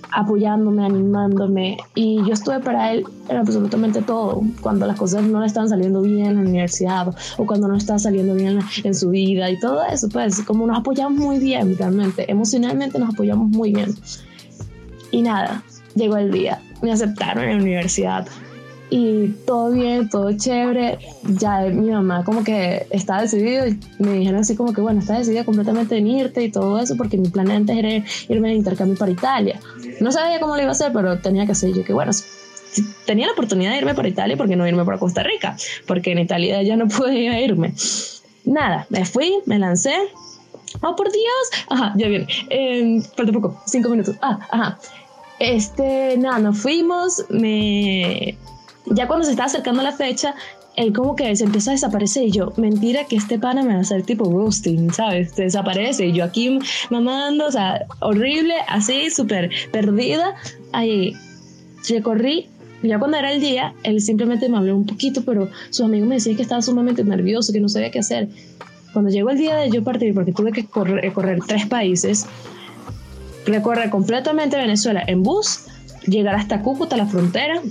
apoyándome, 0.10 0.86
animándome 0.86 1.78
y 1.94 2.18
yo 2.26 2.34
estuve 2.34 2.62
para 2.62 2.94
él 2.94 3.04
en 3.28 3.38
absolutamente 3.38 4.02
todo, 4.02 4.42
cuando 4.62 4.88
las 4.88 4.98
cosas 4.98 5.24
no 5.24 5.42
le 5.42 5.48
estaban 5.48 5.68
saliendo 5.68 6.02
bien 6.02 6.28
en 6.28 6.36
la 6.36 6.42
universidad 6.42 7.14
o 7.38 7.46
cuando 7.46 7.68
no 7.68 7.76
estaba 7.76 8.00
saliendo 8.00 8.34
bien 8.34 8.60
en 8.84 8.96
su 8.96 9.10
vida 9.10 9.52
y 9.52 9.60
todo 9.60 9.86
eso, 9.86 10.08
pues 10.08 10.42
como 10.44 10.66
nos 10.66 10.80
apoyamos 10.80 11.20
muy 11.20 11.40
bien 11.40 11.78
realmente, 11.78 12.30
emocionalmente 12.32 12.98
nos 13.00 13.14
apoyamos 13.14 13.50
muy 13.50 13.74
bien. 13.74 13.94
Y 15.12 15.22
nada, 15.22 15.62
llegó 15.94 16.16
el 16.18 16.32
día 16.32 16.62
me 16.82 16.92
aceptaron 16.92 17.44
en 17.44 17.58
la 17.58 17.64
universidad 17.64 18.28
y 18.90 19.30
todo 19.46 19.72
bien, 19.72 20.10
todo 20.10 20.32
chévere. 20.32 20.98
Ya 21.40 21.62
mi 21.62 21.92
mamá 21.92 22.24
como 22.24 22.44
que 22.44 22.88
estaba 22.90 23.22
decidido 23.22 23.68
y 23.68 23.80
me 24.00 24.14
dijeron 24.14 24.42
así 24.42 24.56
como 24.56 24.74
que 24.74 24.82
bueno, 24.82 25.00
está 25.00 25.18
decidida 25.18 25.44
completamente 25.44 25.98
en 25.98 26.08
irte 26.08 26.44
y 26.44 26.52
todo 26.52 26.80
eso 26.80 26.96
porque 26.96 27.18
mi 27.18 27.30
plan 27.30 27.52
antes 27.52 27.76
era 27.76 28.06
irme 28.30 28.50
de 28.50 28.56
intercambio 28.56 28.98
para 28.98 29.12
Italia. 29.12 29.60
No 30.00 30.12
sabía 30.12 30.40
cómo 30.40 30.56
lo 30.56 30.62
iba 30.62 30.70
a 30.70 30.74
hacer, 30.74 30.92
pero 30.94 31.20
tenía 31.20 31.46
que 31.46 31.52
hacer 31.52 31.74
yo 31.74 31.84
que 31.84 31.94
bueno, 31.94 32.12
tenía 33.06 33.28
la 33.28 33.34
oportunidad 33.34 33.72
de 33.72 33.78
irme 33.78 33.94
para 33.94 34.08
Italia, 34.08 34.38
porque 34.38 34.56
no 34.56 34.68
irme 34.68 34.86
para 34.86 34.98
Costa 34.98 35.24
Rica? 35.24 35.58
Porque 35.86 36.12
en 36.12 36.20
Italia 36.20 36.62
ya 36.64 36.76
no 36.76 36.88
pude 36.88 37.42
irme. 37.42 37.74
Nada, 38.46 38.88
me 38.90 39.04
fui, 39.06 39.34
me 39.46 39.60
lancé. 39.60 39.96
Oh, 40.82 40.96
por 40.96 41.12
Dios. 41.12 41.66
Ajá, 41.70 41.94
ya 41.98 42.08
viene. 42.08 42.28
Eh, 42.50 43.02
falta 43.16 43.32
poco, 43.32 43.62
cinco 43.66 43.90
minutos. 43.90 44.16
Ah, 44.22 44.40
ajá. 44.52 44.80
Este, 45.40 46.18
nada, 46.18 46.40
nos 46.40 46.60
fuimos, 46.60 47.26
me... 47.30 48.38
Ya 48.86 49.08
cuando 49.08 49.26
se 49.26 49.32
estaba 49.32 49.48
acercando 49.48 49.84
la 49.84 49.92
fecha, 49.92 50.34
él 50.78 50.94
como 50.94 51.16
que 51.16 51.36
se 51.36 51.44
empieza 51.44 51.72
a 51.72 51.74
desaparecer 51.74 52.24
y 52.24 52.32
yo, 52.32 52.54
mentira 52.56 53.04
que 53.06 53.18
este 53.18 53.38
pana 53.38 53.64
me 53.64 53.74
va 53.74 53.80
a 53.80 53.82
hacer 53.82 54.04
tipo 54.04 54.26
ghosting, 54.26 54.94
¿sabes? 54.94 55.32
Se 55.32 55.44
desaparece 55.44 56.06
y 56.06 56.14
yo 56.14 56.24
aquí 56.24 56.60
mamando, 56.90 57.48
o 57.48 57.52
sea, 57.52 57.86
horrible, 58.00 58.54
así, 58.68 59.10
súper 59.10 59.50
perdida. 59.72 60.36
Ahí 60.72 61.14
recorrí, 61.90 62.48
ya 62.84 63.00
cuando 63.00 63.18
era 63.18 63.32
el 63.32 63.42
día, 63.42 63.74
él 63.84 64.00
simplemente 64.02 64.48
me 64.50 64.58
habló 64.58 64.76
un 64.76 64.86
poquito, 64.86 65.24
pero 65.26 65.50
su 65.72 65.84
amigo 65.84 66.06
me 66.06 66.16
decía 66.16 66.36
que 66.36 66.44
estaba 66.44 66.62
sumamente 66.62 67.04
nervioso, 67.04 67.52
que 67.52 67.60
no 67.60 67.70
sabía 67.70 67.92
qué 67.92 68.00
hacer. 68.00 68.30
Cuando 68.94 69.12
llegó 69.12 69.32
el 69.32 69.38
día 69.38 69.56
de 69.56 69.70
yo 69.70 69.84
partir, 69.84 70.14
porque 70.14 70.32
tuve 70.32 70.52
que 70.52 70.66
correr, 70.66 71.12
correr 71.12 71.40
tres 71.46 71.66
países, 71.66 72.28
recorrer 73.48 73.90
completamente 73.90 74.58
Venezuela 74.58 75.04
en 75.08 75.24
bus, 75.24 75.66
llegar 76.06 76.36
hasta 76.36 76.62
Cúcuta, 76.62 76.98
la 76.98 77.06
frontera, 77.06 77.62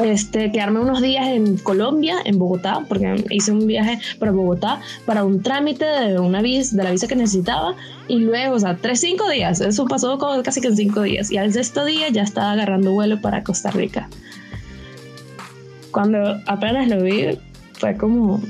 este, 0.00 0.50
quedarme 0.50 0.80
unos 0.80 1.00
días 1.00 1.28
en 1.28 1.56
Colombia, 1.58 2.16
en 2.24 2.38
Bogotá, 2.38 2.84
porque 2.88 3.24
hice 3.30 3.52
un 3.52 3.66
viaje 3.66 4.00
para 4.18 4.32
Bogotá 4.32 4.80
para 5.06 5.24
un 5.24 5.42
trámite 5.42 5.84
de 5.84 6.18
una 6.18 6.42
visa, 6.42 6.76
de 6.76 6.82
la 6.82 6.90
visa 6.90 7.06
que 7.06 7.16
necesitaba, 7.16 7.76
y 8.08 8.18
luego, 8.18 8.56
o 8.56 8.58
sea, 8.58 8.76
tres, 8.76 9.00
cinco 9.00 9.28
días, 9.28 9.60
eso 9.60 9.86
pasó 9.86 10.18
como 10.18 10.42
casi 10.42 10.60
que 10.60 10.68
en 10.68 10.76
cinco 10.76 11.02
días, 11.02 11.30
y 11.30 11.36
al 11.36 11.52
sexto 11.52 11.84
día 11.84 12.08
ya 12.08 12.22
estaba 12.22 12.52
agarrando 12.52 12.92
vuelo 12.92 13.20
para 13.20 13.44
Costa 13.44 13.70
Rica. 13.70 14.08
Cuando 15.92 16.40
apenas 16.46 16.88
lo 16.88 17.02
vi, 17.02 17.38
fue 17.74 17.96
como 17.96 18.40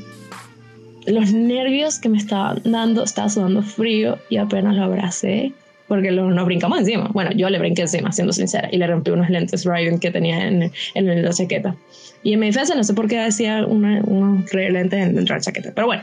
los 1.07 1.33
nervios 1.33 1.99
que 1.99 2.09
me 2.09 2.17
estaban 2.17 2.63
dando, 2.65 3.05
estaba 3.05 3.29
sudando 3.29 3.63
frío 3.63 4.19
y 4.31 4.39
apenas 4.39 4.77
lo 4.77 4.85
abracé 4.85 5.53
porque 5.95 6.11
nos 6.11 6.47
brincamos 6.47 6.79
encima. 6.79 7.11
Bueno, 7.13 7.31
yo 7.33 7.49
le 7.51 7.59
brinqué 7.59 7.83
encima, 7.83 8.13
siendo 8.13 8.33
sincera, 8.33 8.69
y 8.73 8.79
le 8.79 8.87
rompí 8.87 9.11
unos 9.11 9.31
lentes 9.31 9.65
Raven 9.65 9.99
que 9.99 10.11
tenía 10.11 10.47
en, 10.47 10.73
en 10.95 11.23
la 11.23 11.31
chaqueta. 11.31 11.77
Y 12.23 12.33
en 12.33 12.41
mi 12.41 12.47
defensa, 12.47 12.75
no 12.75 12.85
sé 12.85 12.95
por 12.95 13.07
qué 13.07 13.19
decía 13.19 13.65
unos 13.67 14.53
lentes 14.53 15.15
dentro 15.15 15.35
de 15.35 15.39
la 15.39 15.41
chaqueta, 15.41 15.73
pero 15.75 15.87
bueno, 15.87 16.03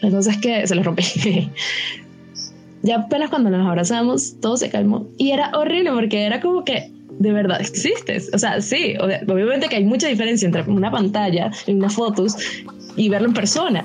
la 0.00 0.10
cosa 0.10 0.32
es 0.32 0.38
que 0.38 0.66
se 0.66 0.74
los 0.74 0.84
rompí. 0.84 1.04
ya 2.82 2.96
apenas 2.96 3.30
cuando 3.30 3.50
nos 3.50 3.66
abrazamos, 3.66 4.40
todo 4.40 4.56
se 4.56 4.68
calmó. 4.70 5.06
Y 5.16 5.30
era 5.30 5.50
horrible 5.56 5.92
porque 5.92 6.24
era 6.24 6.40
como 6.40 6.64
que 6.64 6.90
de 7.20 7.32
verdad 7.32 7.60
existes. 7.60 8.30
O 8.32 8.38
sea, 8.38 8.60
sí, 8.60 8.94
obviamente 8.98 9.68
que 9.68 9.76
hay 9.76 9.84
mucha 9.84 10.08
diferencia 10.08 10.46
entre 10.46 10.62
una 10.62 10.90
pantalla 10.90 11.50
y 11.66 11.72
unas 11.72 11.94
fotos 11.94 12.36
y 12.96 13.08
verlo 13.08 13.28
en 13.28 13.34
persona. 13.34 13.84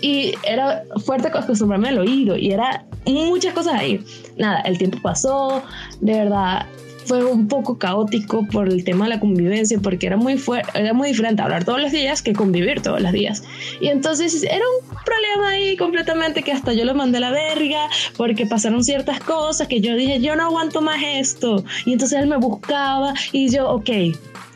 Y 0.00 0.34
era 0.46 0.82
fuerte 1.04 1.28
acostumbrarme 1.28 1.88
al 1.88 1.98
oído 1.98 2.36
y 2.36 2.50
era 2.50 2.84
muchas 3.12 3.54
cosas 3.54 3.74
ahí. 3.74 4.04
Nada, 4.36 4.60
el 4.62 4.78
tiempo 4.78 4.98
pasó, 5.02 5.62
de 6.00 6.12
verdad 6.12 6.66
fue 7.04 7.24
un 7.24 7.48
poco 7.48 7.78
caótico 7.78 8.46
por 8.50 8.68
el 8.68 8.84
tema 8.84 9.04
de 9.04 9.10
la 9.10 9.20
convivencia, 9.20 9.78
porque 9.82 10.06
era 10.06 10.16
muy, 10.16 10.40
era 10.74 10.92
muy 10.92 11.08
diferente 11.08 11.42
hablar 11.42 11.64
todos 11.64 11.80
los 11.80 11.92
días 11.92 12.22
que 12.22 12.32
convivir 12.32 12.80
todos 12.80 13.00
los 13.00 13.12
días. 13.12 13.44
Y 13.80 13.88
entonces 13.88 14.42
era 14.42 14.64
un 14.80 14.96
problema 15.04 15.50
ahí 15.50 15.76
completamente 15.76 16.42
que 16.42 16.52
hasta 16.52 16.72
yo 16.72 16.84
lo 16.84 16.94
mandé 16.94 17.18
a 17.18 17.20
la 17.20 17.30
verga, 17.30 17.88
porque 18.16 18.46
pasaron 18.46 18.82
ciertas 18.82 19.20
cosas 19.20 19.68
que 19.68 19.80
yo 19.80 19.94
dije, 19.96 20.20
yo 20.20 20.34
no 20.36 20.44
aguanto 20.44 20.80
más 20.80 21.00
esto. 21.04 21.64
Y 21.84 21.92
entonces 21.92 22.18
él 22.20 22.26
me 22.26 22.36
buscaba 22.36 23.14
y 23.32 23.50
yo, 23.50 23.70
ok, 23.70 23.90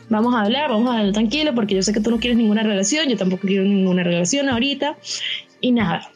vamos 0.09 0.33
a 0.33 0.41
hablar, 0.41 0.69
vamos 0.69 0.89
a 0.89 0.99
hablar 0.99 1.13
tranquilo, 1.13 1.53
porque 1.53 1.75
yo 1.75 1.83
sé 1.83 1.93
que 1.93 2.01
tú 2.01 2.09
no 2.09 2.19
quieres 2.19 2.37
ninguna 2.37 2.63
relación, 2.63 3.07
yo 3.07 3.17
tampoco 3.17 3.47
quiero 3.47 3.63
ninguna 3.63 4.03
relación 4.03 4.49
ahorita. 4.49 4.97
Y 5.61 5.71
nada, 5.71 6.09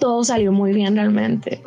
todo 0.00 0.24
salió 0.24 0.52
muy 0.52 0.72
bien 0.72 0.96
realmente. 0.96 1.60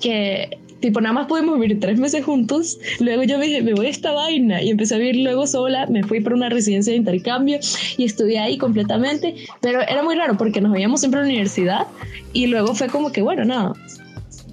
Que 0.00 0.58
tipo, 0.80 1.00
nada 1.00 1.12
más 1.12 1.26
pudimos 1.26 1.58
vivir 1.58 1.80
tres 1.80 1.98
meses 1.98 2.24
juntos. 2.24 2.78
Luego 3.00 3.22
yo 3.24 3.38
me 3.38 3.46
dije, 3.46 3.62
me 3.62 3.74
voy 3.74 3.86
a 3.86 3.90
esta 3.90 4.12
vaina 4.12 4.62
y 4.62 4.70
empecé 4.70 4.94
a 4.94 4.98
vivir 4.98 5.16
luego 5.16 5.46
sola. 5.46 5.86
Me 5.86 6.02
fui 6.02 6.20
para 6.20 6.36
una 6.36 6.48
residencia 6.48 6.92
de 6.92 6.98
intercambio 6.98 7.58
y 7.96 8.04
estudié 8.04 8.38
ahí 8.38 8.58
completamente. 8.58 9.34
Pero 9.60 9.80
era 9.80 10.02
muy 10.02 10.14
raro 10.14 10.36
porque 10.36 10.60
nos 10.60 10.72
veíamos 10.72 11.00
siempre 11.00 11.20
en 11.20 11.26
la 11.26 11.32
universidad 11.32 11.86
y 12.32 12.46
luego 12.46 12.74
fue 12.74 12.88
como 12.88 13.12
que, 13.12 13.22
bueno, 13.22 13.44
nada, 13.44 13.72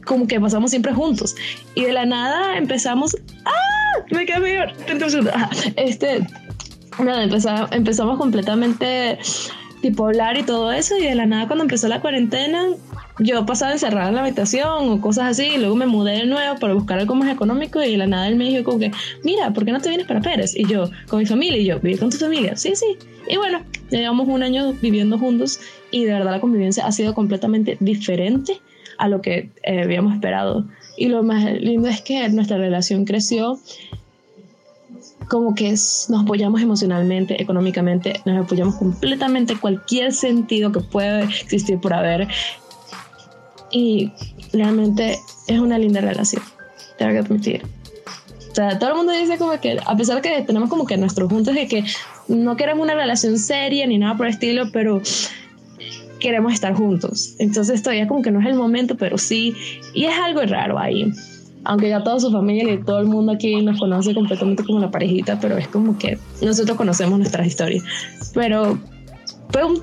como 0.05 0.27
que 0.27 0.39
pasamos 0.39 0.71
siempre 0.71 0.93
juntos. 0.93 1.35
Y 1.75 1.83
de 1.83 1.93
la 1.93 2.05
nada 2.05 2.57
empezamos, 2.57 3.15
¡ah! 3.45 4.05
Me 4.11 4.25
quedé 4.25 4.39
mejor. 4.39 4.73
Este, 5.75 6.25
nada, 6.99 7.23
empezamos, 7.23 7.71
empezamos 7.71 8.17
completamente 8.17 9.17
tipo 9.81 10.05
hablar 10.05 10.37
y 10.37 10.43
todo 10.43 10.71
eso 10.71 10.97
y 10.97 11.03
de 11.03 11.15
la 11.15 11.25
nada 11.25 11.45
cuando 11.47 11.63
empezó 11.63 11.89
la 11.89 11.99
cuarentena 11.99 12.67
yo 13.19 13.45
pasaba 13.45 13.73
encerrada 13.73 14.09
en 14.09 14.15
la 14.15 14.21
habitación 14.21 14.89
o 14.89 15.01
cosas 15.01 15.25
así 15.25 15.43
y 15.55 15.57
luego 15.57 15.75
me 15.75 15.85
mudé 15.85 16.13
de 16.13 16.25
nuevo 16.25 16.57
para 16.59 16.73
buscar 16.73 16.99
algo 16.99 17.15
más 17.15 17.31
económico 17.31 17.81
y 17.81 17.91
de 17.91 17.97
la 17.97 18.07
nada 18.07 18.27
él 18.27 18.35
me 18.35 18.45
dijo 18.45 18.63
como 18.63 18.79
que 18.79 18.91
mira, 19.23 19.51
¿por 19.53 19.65
qué 19.65 19.71
no 19.71 19.79
te 19.79 19.89
vienes 19.89 20.07
para 20.07 20.21
Pérez? 20.21 20.55
Y 20.55 20.67
yo, 20.67 20.89
con 21.07 21.19
mi 21.19 21.25
familia 21.25 21.57
y 21.57 21.65
yo, 21.65 21.79
¿vivir 21.79 21.99
con 21.99 22.09
tu 22.09 22.17
familia? 22.17 22.55
Sí, 22.55 22.75
sí. 22.75 22.97
Y 23.27 23.37
bueno, 23.37 23.61
llevamos 23.89 24.27
un 24.27 24.43
año 24.43 24.73
viviendo 24.81 25.17
juntos 25.17 25.59
y 25.91 26.05
de 26.05 26.13
verdad 26.13 26.31
la 26.31 26.41
convivencia 26.41 26.85
ha 26.85 26.91
sido 26.91 27.13
completamente 27.13 27.77
diferente 27.79 28.59
a 28.97 29.07
lo 29.07 29.21
que 29.21 29.51
eh, 29.63 29.83
habíamos 29.83 30.13
esperado. 30.13 30.65
Y 30.97 31.07
lo 31.07 31.23
más 31.23 31.43
lindo 31.59 31.87
es 31.87 32.01
que 32.01 32.27
nuestra 32.29 32.57
relación 32.57 33.05
creció 33.05 33.59
como 35.27 35.55
que 35.55 35.71
nos 35.71 36.09
apoyamos 36.09 36.61
emocionalmente, 36.61 37.41
económicamente, 37.41 38.21
nos 38.25 38.45
apoyamos 38.45 38.75
completamente 38.75 39.55
cualquier 39.55 40.13
sentido 40.13 40.71
que 40.71 40.81
pueda 40.81 41.23
existir 41.23 41.79
por 41.79 41.93
haber. 41.93 42.27
Y 43.73 44.11
realmente 44.53 45.19
es 45.47 45.59
una 45.59 45.77
linda 45.77 45.99
relación, 45.99 46.41
tengo 46.97 47.11
que 47.11 47.19
admitir. 47.19 47.61
O 48.51 48.55
sea, 48.55 48.77
todo 48.77 48.91
el 48.91 48.95
mundo 48.97 49.11
dice 49.13 49.37
como 49.37 49.59
que, 49.59 49.79
a 49.83 49.97
pesar 49.97 50.21
que 50.21 50.43
tenemos 50.43 50.69
como 50.69 50.85
que 50.85 50.95
nuestros 50.95 51.27
puntos 51.27 51.55
de 51.55 51.67
que 51.67 51.83
no 52.27 52.55
queremos 52.55 52.83
una 52.83 52.93
relación 52.93 53.37
seria 53.39 53.85
ni 53.87 53.97
nada 53.97 54.15
por 54.15 54.27
el 54.27 54.33
estilo, 54.33 54.71
pero 54.71 55.01
queremos 56.19 56.53
estar 56.53 56.73
juntos. 56.75 57.35
Entonces 57.39 57.81
todavía 57.81 58.07
como 58.07 58.21
que 58.21 58.31
no 58.31 58.39
es 58.39 58.45
el 58.45 58.53
momento, 58.53 58.95
pero 58.95 59.17
sí, 59.17 59.55
y 59.93 60.05
es 60.05 60.13
algo 60.17 60.41
raro 60.43 60.77
ahí 60.77 61.11
aunque 61.65 61.89
ya 61.89 62.03
toda 62.03 62.19
su 62.19 62.31
familia 62.31 62.73
y 62.73 62.83
todo 62.83 62.99
el 62.99 63.07
mundo 63.07 63.31
aquí 63.31 63.61
nos 63.61 63.79
conoce 63.79 64.13
completamente 64.13 64.63
como 64.63 64.79
la 64.79 64.91
parejita, 64.91 65.39
pero 65.39 65.57
es 65.57 65.67
como 65.67 65.97
que 65.97 66.17
nosotros 66.41 66.77
conocemos 66.77 67.17
nuestras 67.17 67.47
historias. 67.47 67.83
Pero 68.33 68.77
fue, 69.49 69.63
un, 69.63 69.81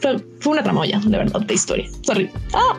fue, 0.00 0.18
fue 0.40 0.52
una 0.52 0.62
tramoya, 0.62 1.00
de 1.00 1.16
verdad, 1.18 1.40
de 1.40 1.54
historia. 1.54 1.88
Sorry. 2.02 2.30
¡Ah! 2.54 2.76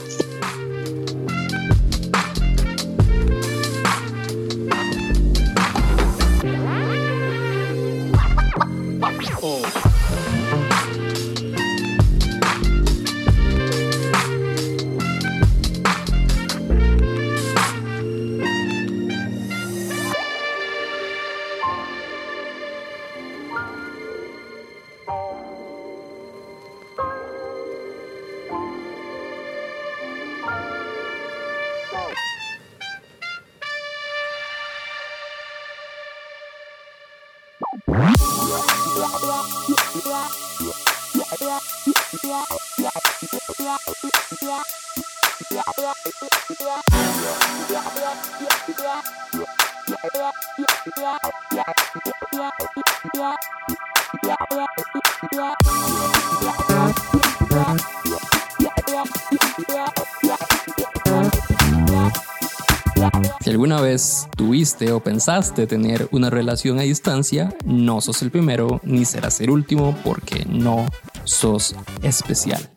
Si 63.42 63.50
alguna 63.50 63.80
vez 63.80 64.28
tuviste 64.36 64.92
o 64.92 65.00
pensaste 65.00 65.68
tener 65.68 66.10
una 66.12 66.30
relación 66.30 66.80
a 66.80 66.82
distancia, 66.82 67.56
no 67.66 68.02
sos 68.02 68.22
el 68.22 68.32
primero 68.32 68.82
ni 68.84 69.06
serás 69.06 69.40
el 69.40 69.50
último 69.52 69.96
porque 70.04 70.46
no 70.50 70.86
sos 71.24 71.76
especial. 72.02 72.77